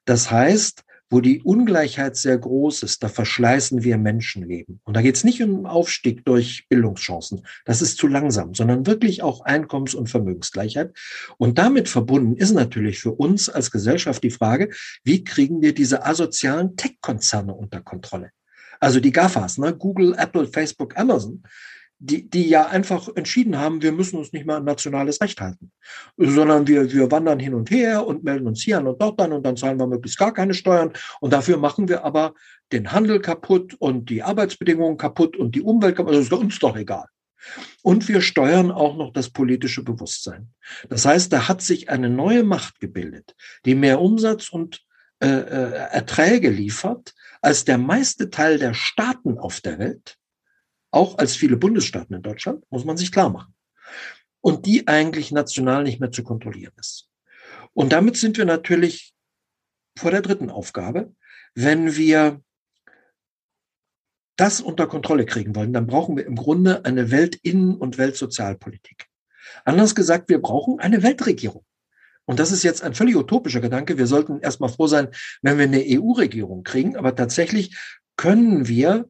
Das 0.05 0.31
heißt, 0.31 0.83
wo 1.09 1.21
die 1.21 1.43
Ungleichheit 1.43 2.17
sehr 2.17 2.37
groß 2.37 2.83
ist, 2.83 3.03
da 3.03 3.09
verschleißen 3.09 3.85
wir 3.85 3.97
Menschenleben. 3.97 4.81
Und 4.85 4.97
da 4.97 5.03
geht 5.03 5.15
es 5.15 5.23
nicht 5.23 5.41
um 5.41 5.65
Aufstieg 5.67 6.25
durch 6.25 6.67
Bildungschancen. 6.69 7.43
Das 7.65 7.81
ist 7.81 7.99
zu 7.99 8.09
langsam, 8.09 8.55
sondern 8.55 8.87
wirklich 8.87 9.23
auch 9.23 9.45
Einkommens- 9.45 9.95
und 9.95 10.09
Vermögensgleichheit. 10.09 10.97
Und 11.39 11.59
damit 11.59 11.89
verbunden 11.89 12.37
ist 12.37 12.53
natürlich 12.53 12.99
für 12.99 13.13
uns 13.13 13.49
als 13.49 13.71
Gesellschaft 13.71 14.25
die 14.25 14.31
Frage, 14.31 14.71
wie 15.05 15.23
kriegen 15.23 15.63
wir 15.63 15.75
diese 15.75 16.05
asozialen 16.05 16.77
Tech-Konzerne 16.77 17.55
unter 17.55 17.83
Kontrolle? 17.83 18.33
Also 18.87 19.01
die 19.01 19.11
GAFAs, 19.11 19.59
ne? 19.59 19.75
Google, 19.75 20.15
Apple, 20.17 20.47
Facebook, 20.47 20.97
Amazon, 20.97 21.43
die, 21.99 22.31
die 22.31 22.49
ja 22.49 22.69
einfach 22.69 23.09
entschieden 23.17 23.59
haben, 23.59 23.83
wir 23.83 23.91
müssen 23.91 24.17
uns 24.17 24.33
nicht 24.33 24.47
mehr 24.47 24.59
an 24.59 24.65
nationales 24.65 25.21
Recht 25.21 25.41
halten, 25.41 25.73
sondern 26.17 26.69
wir, 26.69 26.93
wir 26.93 27.11
wandern 27.11 27.41
hin 27.41 27.55
und 27.55 27.69
her 27.73 28.07
und 28.07 28.23
melden 28.23 28.47
uns 28.47 28.63
hier 28.63 28.79
an 28.79 28.87
und 28.87 29.03
dort 29.03 29.21
an 29.21 29.33
und 29.33 29.45
dann 29.45 29.57
zahlen 29.57 29.81
wir 29.81 29.89
möglichst 29.89 30.21
gar 30.21 30.33
keine 30.33 30.55
Steuern 30.55 30.93
und 31.19 31.33
dafür 31.33 31.57
machen 31.57 31.89
wir 31.89 32.05
aber 32.05 32.35
den 32.71 32.93
Handel 32.93 33.19
kaputt 33.21 33.75
und 33.75 34.09
die 34.09 34.23
Arbeitsbedingungen 34.23 34.99
kaputt 34.99 35.37
und 35.37 35.57
die 35.57 35.63
Umwelt 35.63 35.97
kaputt. 35.97 36.15
Also 36.15 36.37
ist 36.37 36.41
uns 36.41 36.61
doch 36.61 36.77
egal. 36.77 37.07
Und 37.83 38.07
wir 38.07 38.21
steuern 38.21 38.71
auch 38.71 38.97
noch 38.97 39.13
das 39.13 39.31
politische 39.31 39.83
Bewusstsein. 39.83 40.51
Das 40.89 41.05
heißt, 41.05 41.33
da 41.33 41.49
hat 41.49 41.61
sich 41.61 41.91
eine 41.91 42.09
neue 42.09 42.45
Macht 42.45 42.79
gebildet, 42.79 43.35
die 43.65 43.75
mehr 43.75 44.01
Umsatz 44.01 44.49
und 44.49 44.86
äh, 45.21 45.29
äh 45.29 45.73
Erträge 45.93 46.51
liefert, 46.51 47.15
als 47.41 47.65
der 47.65 47.79
meiste 47.79 48.31
Teil 48.31 48.59
der 48.59 48.75
Staaten 48.75 49.39
auf 49.39 49.61
der 49.61 49.79
Welt, 49.79 50.19
auch 50.91 51.19
als 51.19 51.37
viele 51.37 51.57
Bundesstaaten 51.57 52.15
in 52.15 52.23
Deutschland, 52.23 52.65
muss 52.71 52.85
man 52.85 52.97
sich 52.97 53.13
klar 53.13 53.31
machen. 53.31 53.55
Und 54.41 54.67
die 54.67 54.89
eigentlich 54.89 55.33
national 55.33 55.83
nicht 55.83 56.01
mehr 56.01 56.13
zu 56.13 56.23
kontrollieren 56.23 56.73
ist. 56.79 57.11
Und 57.73 57.93
damit 57.93 58.17
sind 58.17 58.39
wir 58.39 58.45
natürlich 58.45 59.13
vor 59.99 60.11
der 60.11 60.23
dritten 60.23 60.51
Aufgabe. 60.51 61.15
Wenn 61.55 61.97
wir 61.97 62.41
das 64.37 64.61
unter 64.61 64.87
Kontrolle 64.87 65.27
kriegen 65.27 65.55
wollen, 65.55 65.73
dann 65.73 65.87
brauchen 65.87 66.17
wir 66.17 66.27
im 66.27 66.37
Grunde 66.37 66.85
eine 66.85 67.11
Weltinnen- 67.11 67.77
und 67.77 67.99
Weltsozialpolitik. 67.99 69.09
Anders 69.65 69.95
gesagt, 69.95 70.29
wir 70.29 70.41
brauchen 70.41 70.81
eine 70.81 71.03
Weltregierung. 71.03 71.66
Und 72.27 72.41
das 72.41 72.53
ist 72.53 72.65
jetzt 72.65 72.83
ein 72.83 72.95
völlig 72.95 73.17
utopischer 73.17 73.61
Gedanke. 73.61 73.99
Wir 73.99 74.07
sollten 74.07 74.41
erstmal 74.41 74.71
froh 74.71 74.89
sein, 74.89 75.09
wenn 75.43 75.59
wir 75.59 75.65
eine 75.65 75.85
EU-Regierung 75.87 76.65
kriegen. 76.65 76.97
Aber 76.97 77.15
tatsächlich 77.15 77.77
können 78.17 78.69
wir 78.69 79.09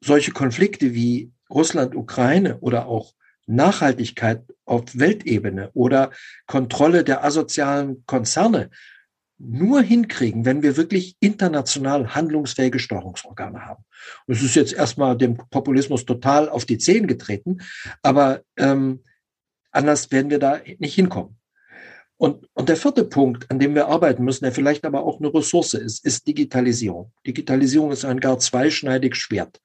solche 0.00 0.32
Konflikte 0.32 0.94
wie 0.94 1.32
Russland, 1.50 1.94
Ukraine 1.94 2.58
oder 2.60 2.86
auch 2.86 3.14
Nachhaltigkeit 3.46 4.44
auf 4.64 4.84
Weltebene 4.94 5.70
oder 5.74 6.12
Kontrolle 6.46 7.04
der 7.04 7.24
asozialen 7.24 8.04
Konzerne 8.06 8.70
nur 9.38 9.82
hinkriegen, 9.82 10.44
wenn 10.44 10.62
wir 10.62 10.76
wirklich 10.76 11.16
international 11.18 12.14
handlungsfähige 12.14 12.78
Steuerungsorgane 12.78 13.66
haben. 13.66 13.84
Und 14.26 14.34
es 14.34 14.42
ist 14.42 14.54
jetzt 14.54 14.72
erstmal 14.72 15.18
dem 15.18 15.36
Populismus 15.36 16.06
total 16.06 16.48
auf 16.48 16.64
die 16.64 16.78
Zehen 16.78 17.08
getreten, 17.08 17.58
aber 18.02 18.42
ähm, 18.56 19.02
anders 19.72 20.12
werden 20.12 20.30
wir 20.30 20.38
da 20.38 20.60
nicht 20.78 20.94
hinkommen. 20.94 21.41
Und, 22.22 22.48
und 22.52 22.68
der 22.68 22.76
vierte 22.76 23.02
Punkt, 23.02 23.50
an 23.50 23.58
dem 23.58 23.74
wir 23.74 23.88
arbeiten 23.88 24.22
müssen, 24.22 24.44
der 24.44 24.52
vielleicht 24.52 24.84
aber 24.84 25.02
auch 25.02 25.18
eine 25.18 25.34
Ressource 25.34 25.74
ist, 25.74 26.04
ist 26.04 26.24
Digitalisierung. 26.24 27.10
Digitalisierung 27.26 27.90
ist 27.90 28.04
ein 28.04 28.20
gar 28.20 28.38
zweischneidig 28.38 29.16
Schwert. 29.16 29.60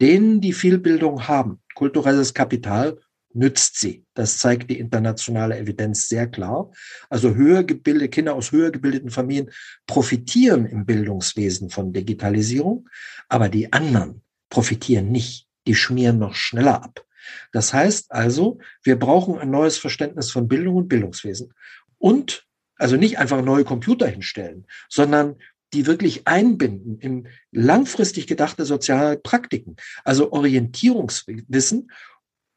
Denen, 0.00 0.40
die 0.40 0.52
viel 0.52 0.78
Bildung 0.78 1.28
haben, 1.28 1.60
kulturelles 1.76 2.34
Kapital, 2.34 2.98
nützt 3.32 3.78
sie. 3.78 4.04
Das 4.14 4.38
zeigt 4.38 4.70
die 4.70 4.80
internationale 4.80 5.56
Evidenz 5.56 6.08
sehr 6.08 6.26
klar. 6.26 6.72
Also 7.10 7.36
höher 7.36 7.62
gebildete 7.62 8.08
Kinder 8.08 8.34
aus 8.34 8.50
höher 8.50 8.72
gebildeten 8.72 9.10
Familien 9.10 9.52
profitieren 9.86 10.66
im 10.66 10.86
Bildungswesen 10.86 11.70
von 11.70 11.92
Digitalisierung, 11.92 12.88
aber 13.28 13.48
die 13.48 13.72
anderen 13.72 14.22
profitieren 14.48 15.12
nicht. 15.12 15.46
Die 15.68 15.76
schmieren 15.76 16.18
noch 16.18 16.34
schneller 16.34 16.82
ab. 16.82 17.04
Das 17.52 17.72
heißt 17.72 18.12
also, 18.12 18.58
wir 18.82 18.98
brauchen 18.98 19.38
ein 19.38 19.50
neues 19.50 19.78
Verständnis 19.78 20.30
von 20.30 20.48
Bildung 20.48 20.76
und 20.76 20.88
Bildungswesen. 20.88 21.52
Und 22.00 22.46
also 22.76 22.96
nicht 22.96 23.18
einfach 23.18 23.42
neue 23.42 23.64
Computer 23.64 24.08
hinstellen, 24.08 24.66
sondern 24.88 25.36
die 25.74 25.86
wirklich 25.86 26.26
einbinden 26.26 26.98
in 26.98 27.28
langfristig 27.52 28.26
gedachte 28.26 28.64
soziale 28.64 29.18
Praktiken, 29.18 29.76
also 30.02 30.32
Orientierungswissen 30.32 31.92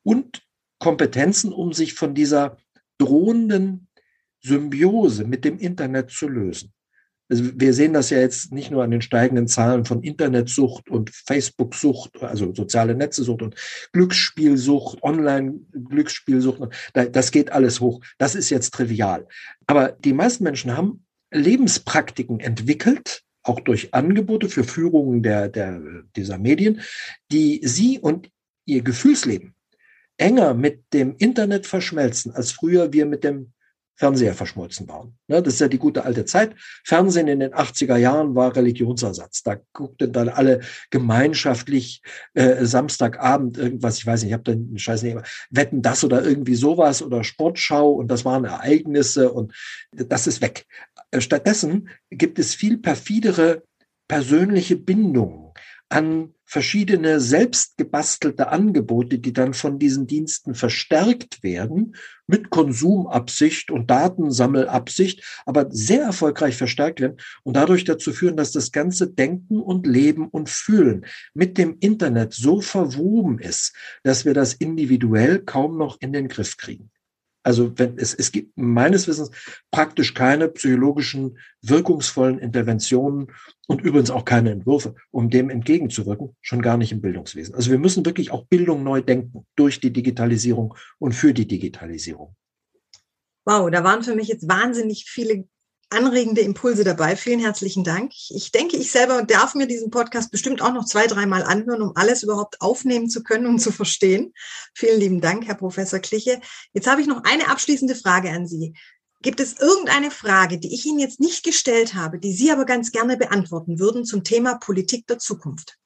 und 0.03 0.41
Kompetenzen, 0.79 1.53
um 1.53 1.73
sich 1.73 1.93
von 1.93 2.15
dieser 2.15 2.57
drohenden 2.97 3.87
Symbiose 4.41 5.25
mit 5.25 5.45
dem 5.45 5.59
Internet 5.59 6.09
zu 6.09 6.27
lösen. 6.27 6.73
Also 7.29 7.43
wir 7.55 7.73
sehen 7.73 7.93
das 7.93 8.09
ja 8.09 8.19
jetzt 8.19 8.51
nicht 8.51 8.69
nur 8.69 8.83
an 8.83 8.91
den 8.91 9.01
steigenden 9.01 9.47
Zahlen 9.47 9.85
von 9.85 10.03
Internetsucht 10.03 10.89
und 10.89 11.09
Facebook-Sucht, 11.09 12.21
also 12.21 12.53
soziale 12.53 12.95
Netzesucht 12.95 13.41
und 13.41 13.55
Glücksspielsucht, 13.93 15.01
Online-Glücksspielsucht. 15.03 16.61
Das 16.93 17.31
geht 17.31 17.51
alles 17.51 17.79
hoch. 17.79 18.01
Das 18.17 18.35
ist 18.35 18.49
jetzt 18.49 18.73
trivial. 18.73 19.27
Aber 19.67 19.93
die 19.93 20.13
meisten 20.13 20.43
Menschen 20.43 20.75
haben 20.75 21.05
Lebenspraktiken 21.31 22.39
entwickelt, 22.39 23.23
auch 23.41 23.59
durch 23.59 23.93
Angebote 23.93 24.49
für 24.49 24.63
Führungen 24.63 25.23
der, 25.23 25.49
der, 25.49 25.81
dieser 26.15 26.37
Medien, 26.37 26.81
die 27.31 27.61
sie 27.63 27.99
und 27.99 28.29
ihr 28.65 28.83
Gefühlsleben 28.83 29.55
enger 30.17 30.53
mit 30.53 30.93
dem 30.93 31.15
Internet 31.17 31.67
verschmelzen, 31.67 32.31
als 32.33 32.51
früher 32.51 32.93
wir 32.93 33.05
mit 33.05 33.23
dem 33.23 33.53
Fernseher 33.95 34.33
verschmolzen 34.33 34.87
waren. 34.87 35.17
Ne, 35.27 35.41
das 35.41 35.55
ist 35.55 35.59
ja 35.59 35.67
die 35.67 35.77
gute 35.77 36.03
alte 36.03 36.25
Zeit. 36.25 36.55
Fernsehen 36.83 37.27
in 37.27 37.39
den 37.39 37.53
80er 37.53 37.97
Jahren 37.97 38.35
war 38.35 38.55
Religionsersatz. 38.55 39.43
Da 39.43 39.57
guckten 39.71 40.11
dann 40.11 40.29
alle 40.29 40.61
gemeinschaftlich 40.89 42.01
äh, 42.33 42.65
Samstagabend 42.65 43.57
irgendwas, 43.57 43.99
ich 43.99 44.05
weiß 44.05 44.21
nicht, 44.21 44.29
ich 44.29 44.33
habe 44.33 44.43
dann 44.43 44.77
Scheiß 44.77 45.03
nicht, 45.03 45.17
Wetten 45.49 45.81
das 45.81 46.03
oder 46.03 46.23
irgendwie 46.23 46.55
sowas 46.55 47.01
oder 47.01 47.23
Sportschau 47.23 47.91
und 47.91 48.07
das 48.07 48.25
waren 48.25 48.45
Ereignisse 48.45 49.31
und 49.31 49.53
das 49.91 50.27
ist 50.27 50.41
weg. 50.41 50.65
Äh, 51.11 51.21
stattdessen 51.21 51.89
gibt 52.09 52.39
es 52.39 52.55
viel 52.55 52.77
perfidere 52.77 53.63
persönliche 54.07 54.75
Bindungen 54.75 55.53
an 55.93 56.33
verschiedene 56.43 57.19
selbstgebastelte 57.19 58.47
Angebote, 58.47 59.19
die 59.19 59.31
dann 59.31 59.53
von 59.53 59.77
diesen 59.77 60.07
Diensten 60.07 60.55
verstärkt 60.55 61.43
werden 61.43 61.95
mit 62.25 62.49
Konsumabsicht 62.49 63.69
und 63.69 63.91
Datensammelabsicht, 63.91 65.23
aber 65.45 65.67
sehr 65.69 66.01
erfolgreich 66.01 66.57
verstärkt 66.57 66.99
werden 66.99 67.17
und 67.43 67.55
dadurch 67.55 67.83
dazu 67.83 68.11
führen, 68.11 68.37
dass 68.37 68.51
das 68.51 68.71
ganze 68.71 69.07
Denken 69.07 69.59
und 69.59 69.85
Leben 69.85 70.29
und 70.29 70.49
Fühlen 70.49 71.05
mit 71.35 71.59
dem 71.59 71.77
Internet 71.79 72.33
so 72.33 72.59
verwoben 72.59 73.37
ist, 73.37 73.75
dass 74.01 74.25
wir 74.25 74.33
das 74.33 74.53
individuell 74.53 75.43
kaum 75.43 75.77
noch 75.77 75.97
in 76.01 76.11
den 76.11 76.27
Griff 76.27 76.57
kriegen. 76.57 76.89
Also 77.43 77.77
wenn 77.77 77.97
es, 77.97 78.13
es 78.13 78.31
gibt 78.31 78.57
meines 78.57 79.07
Wissens 79.07 79.29
praktisch 79.69 80.13
keine 80.13 80.47
psychologischen 80.47 81.37
wirkungsvollen 81.61 82.39
Interventionen 82.39 83.27
und 83.67 83.81
übrigens 83.81 84.11
auch 84.11 84.25
keine 84.25 84.51
Entwürfe, 84.51 84.95
um 85.11 85.29
dem 85.29 85.49
entgegenzuwirken, 85.49 86.35
schon 86.41 86.61
gar 86.61 86.77
nicht 86.77 86.93
im 86.93 87.01
Bildungswesen. 87.01 87.53
Also 87.53 87.69
wir 87.69 87.79
müssen 87.79 88.05
wirklich 88.05 88.31
auch 88.31 88.45
Bildung 88.45 88.83
neu 88.83 89.01
denken 89.01 89.45
durch 89.55 89.79
die 89.81 89.91
Digitalisierung 89.91 90.75
und 90.99 91.13
für 91.13 91.33
die 91.33 91.47
Digitalisierung. 91.47 92.35
Wow, 93.45 93.69
da 93.69 93.83
waren 93.83 94.03
für 94.03 94.15
mich 94.15 94.29
jetzt 94.29 94.47
wahnsinnig 94.47 95.05
viele 95.05 95.45
anregende 95.93 96.41
Impulse 96.41 96.83
dabei. 96.83 97.15
Vielen 97.15 97.39
herzlichen 97.39 97.83
Dank. 97.83 98.11
Ich 98.29 98.51
denke, 98.51 98.77
ich 98.77 98.91
selber 98.91 99.23
darf 99.23 99.55
mir 99.55 99.67
diesen 99.67 99.91
Podcast 99.91 100.31
bestimmt 100.31 100.61
auch 100.61 100.73
noch 100.73 100.85
zwei, 100.85 101.07
dreimal 101.07 101.43
anhören, 101.43 101.81
um 101.81 101.95
alles 101.95 102.23
überhaupt 102.23 102.59
aufnehmen 102.61 103.09
zu 103.09 103.23
können 103.23 103.45
und 103.45 103.59
zu 103.59 103.71
verstehen. 103.71 104.33
Vielen 104.73 104.99
lieben 104.99 105.21
Dank, 105.21 105.47
Herr 105.47 105.55
Professor 105.55 105.99
Kliche. 105.99 106.41
Jetzt 106.73 106.87
habe 106.87 107.01
ich 107.01 107.07
noch 107.07 107.23
eine 107.23 107.49
abschließende 107.49 107.95
Frage 107.95 108.29
an 108.31 108.47
Sie. 108.47 108.73
Gibt 109.21 109.39
es 109.39 109.57
irgendeine 109.57 110.11
Frage, 110.11 110.59
die 110.59 110.73
ich 110.73 110.85
Ihnen 110.85 110.99
jetzt 110.99 111.21
nicht 111.21 111.45
gestellt 111.45 111.93
habe, 111.93 112.19
die 112.19 112.33
Sie 112.33 112.51
aber 112.51 112.65
ganz 112.65 112.91
gerne 112.91 113.15
beantworten 113.15 113.79
würden 113.79 114.03
zum 114.03 114.25
Thema 114.25 114.55
Politik 114.55 115.07
der 115.07 115.19
Zukunft? 115.19 115.77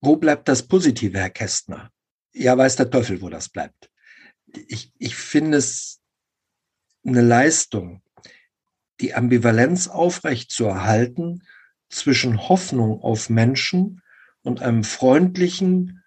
Wo 0.00 0.16
bleibt 0.16 0.46
das 0.46 0.62
Positive, 0.62 1.18
Herr 1.18 1.30
Kästner? 1.30 1.90
Ja, 2.32 2.56
weiß 2.56 2.76
der 2.76 2.90
Teufel, 2.90 3.20
wo 3.20 3.28
das 3.28 3.48
bleibt. 3.48 3.90
Ich, 4.68 4.92
ich 4.98 5.16
finde 5.16 5.58
es 5.58 6.00
eine 7.04 7.22
Leistung, 7.22 8.02
die 9.00 9.14
Ambivalenz 9.14 9.88
aufrecht 9.88 10.50
zu 10.50 10.64
erhalten 10.64 11.42
zwischen 11.88 12.48
Hoffnung 12.48 13.00
auf 13.02 13.30
Menschen 13.30 14.02
und 14.42 14.62
einem 14.62 14.84
freundlichen 14.84 16.02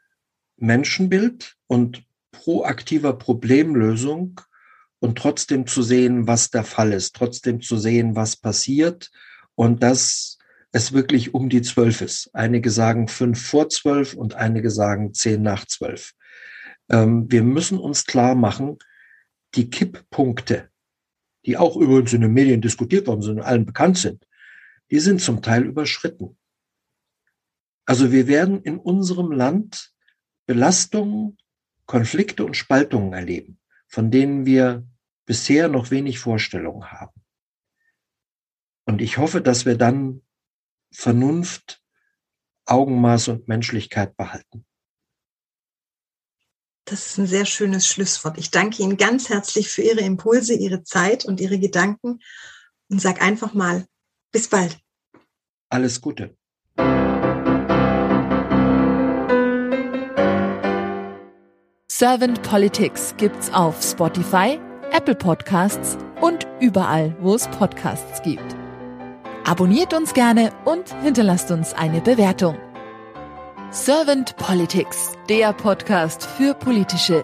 Menschenbild 0.57 1.55
und 1.67 2.03
proaktiver 2.31 3.13
Problemlösung 3.13 4.41
und 4.99 5.17
trotzdem 5.17 5.67
zu 5.67 5.81
sehen, 5.81 6.27
was 6.27 6.49
der 6.49 6.63
Fall 6.63 6.93
ist, 6.93 7.15
trotzdem 7.15 7.61
zu 7.61 7.77
sehen, 7.77 8.15
was 8.15 8.35
passiert 8.35 9.09
und 9.55 9.83
dass 9.83 10.37
es 10.71 10.93
wirklich 10.93 11.33
um 11.33 11.49
die 11.49 11.61
zwölf 11.61 12.01
ist. 12.01 12.29
Einige 12.33 12.69
sagen 12.69 13.07
fünf 13.07 13.41
vor 13.41 13.69
zwölf 13.69 14.13
und 14.13 14.35
einige 14.35 14.69
sagen 14.69 15.13
zehn 15.13 15.41
nach 15.41 15.65
zwölf. 15.65 16.13
Ähm, 16.89 17.31
wir 17.31 17.43
müssen 17.43 17.79
uns 17.79 18.05
klar 18.05 18.35
machen, 18.35 18.77
die 19.55 19.69
Kipppunkte, 19.69 20.69
die 21.49 21.57
auch 21.57 21.75
übrigens 21.77 22.13
in 22.13 22.21
den 22.21 22.31
Medien 22.31 22.61
diskutiert 22.61 23.07
worden 23.07 23.23
sind 23.23 23.37
und 23.37 23.43
allen 23.43 23.65
bekannt 23.65 23.97
sind, 23.97 24.27
die 24.91 24.99
sind 24.99 25.19
zum 25.19 25.41
Teil 25.41 25.63
überschritten. 25.65 26.37
Also 27.85 28.11
wir 28.11 28.27
werden 28.27 28.61
in 28.61 28.77
unserem 28.77 29.31
Land 29.31 29.91
Belastungen, 30.45 31.39
Konflikte 31.87 32.45
und 32.45 32.55
Spaltungen 32.55 33.13
erleben, 33.13 33.59
von 33.87 34.11
denen 34.11 34.45
wir 34.45 34.87
bisher 35.25 35.69
noch 35.69 35.89
wenig 35.89 36.19
Vorstellungen 36.19 36.91
haben. 36.91 37.19
Und 38.85 39.01
ich 39.01 39.17
hoffe, 39.17 39.41
dass 39.41 39.65
wir 39.65 39.75
dann 39.75 40.21
Vernunft, 40.91 41.81
Augenmaß 42.65 43.29
und 43.29 43.47
Menschlichkeit 43.47 44.15
behalten. 44.15 44.67
Das 46.89 47.05
ist 47.05 47.19
ein 47.19 47.27
sehr 47.27 47.45
schönes 47.45 47.85
Schlusswort. 47.85 48.39
Ich 48.39 48.49
danke 48.49 48.81
Ihnen 48.81 48.97
ganz 48.97 49.29
herzlich 49.29 49.69
für 49.69 49.83
Ihre 49.83 49.99
Impulse, 49.99 50.55
Ihre 50.55 50.83
Zeit 50.83 51.23
und 51.23 51.39
Ihre 51.39 51.59
Gedanken 51.59 52.19
und 52.89 52.99
sage 52.99 53.21
einfach 53.21 53.53
mal, 53.53 53.85
bis 54.31 54.47
bald. 54.47 54.75
Alles 55.69 56.01
Gute. 56.01 56.35
Servant 61.91 62.41
Politics 62.41 63.13
gibt's 63.17 63.53
auf 63.53 63.83
Spotify, 63.83 64.59
Apple 64.91 65.15
Podcasts 65.15 65.95
und 66.21 66.47
überall, 66.59 67.15
wo 67.19 67.35
es 67.35 67.47
Podcasts 67.49 68.23
gibt. 68.23 68.55
Abonniert 69.45 69.93
uns 69.93 70.13
gerne 70.15 70.51
und 70.65 70.91
hinterlasst 71.03 71.51
uns 71.51 71.73
eine 71.73 72.01
Bewertung. 72.01 72.57
Servant 73.71 74.35
Politics, 74.37 75.11
der 75.29 75.53
Podcast 75.53 76.25
für 76.25 76.55
politische 76.55 77.13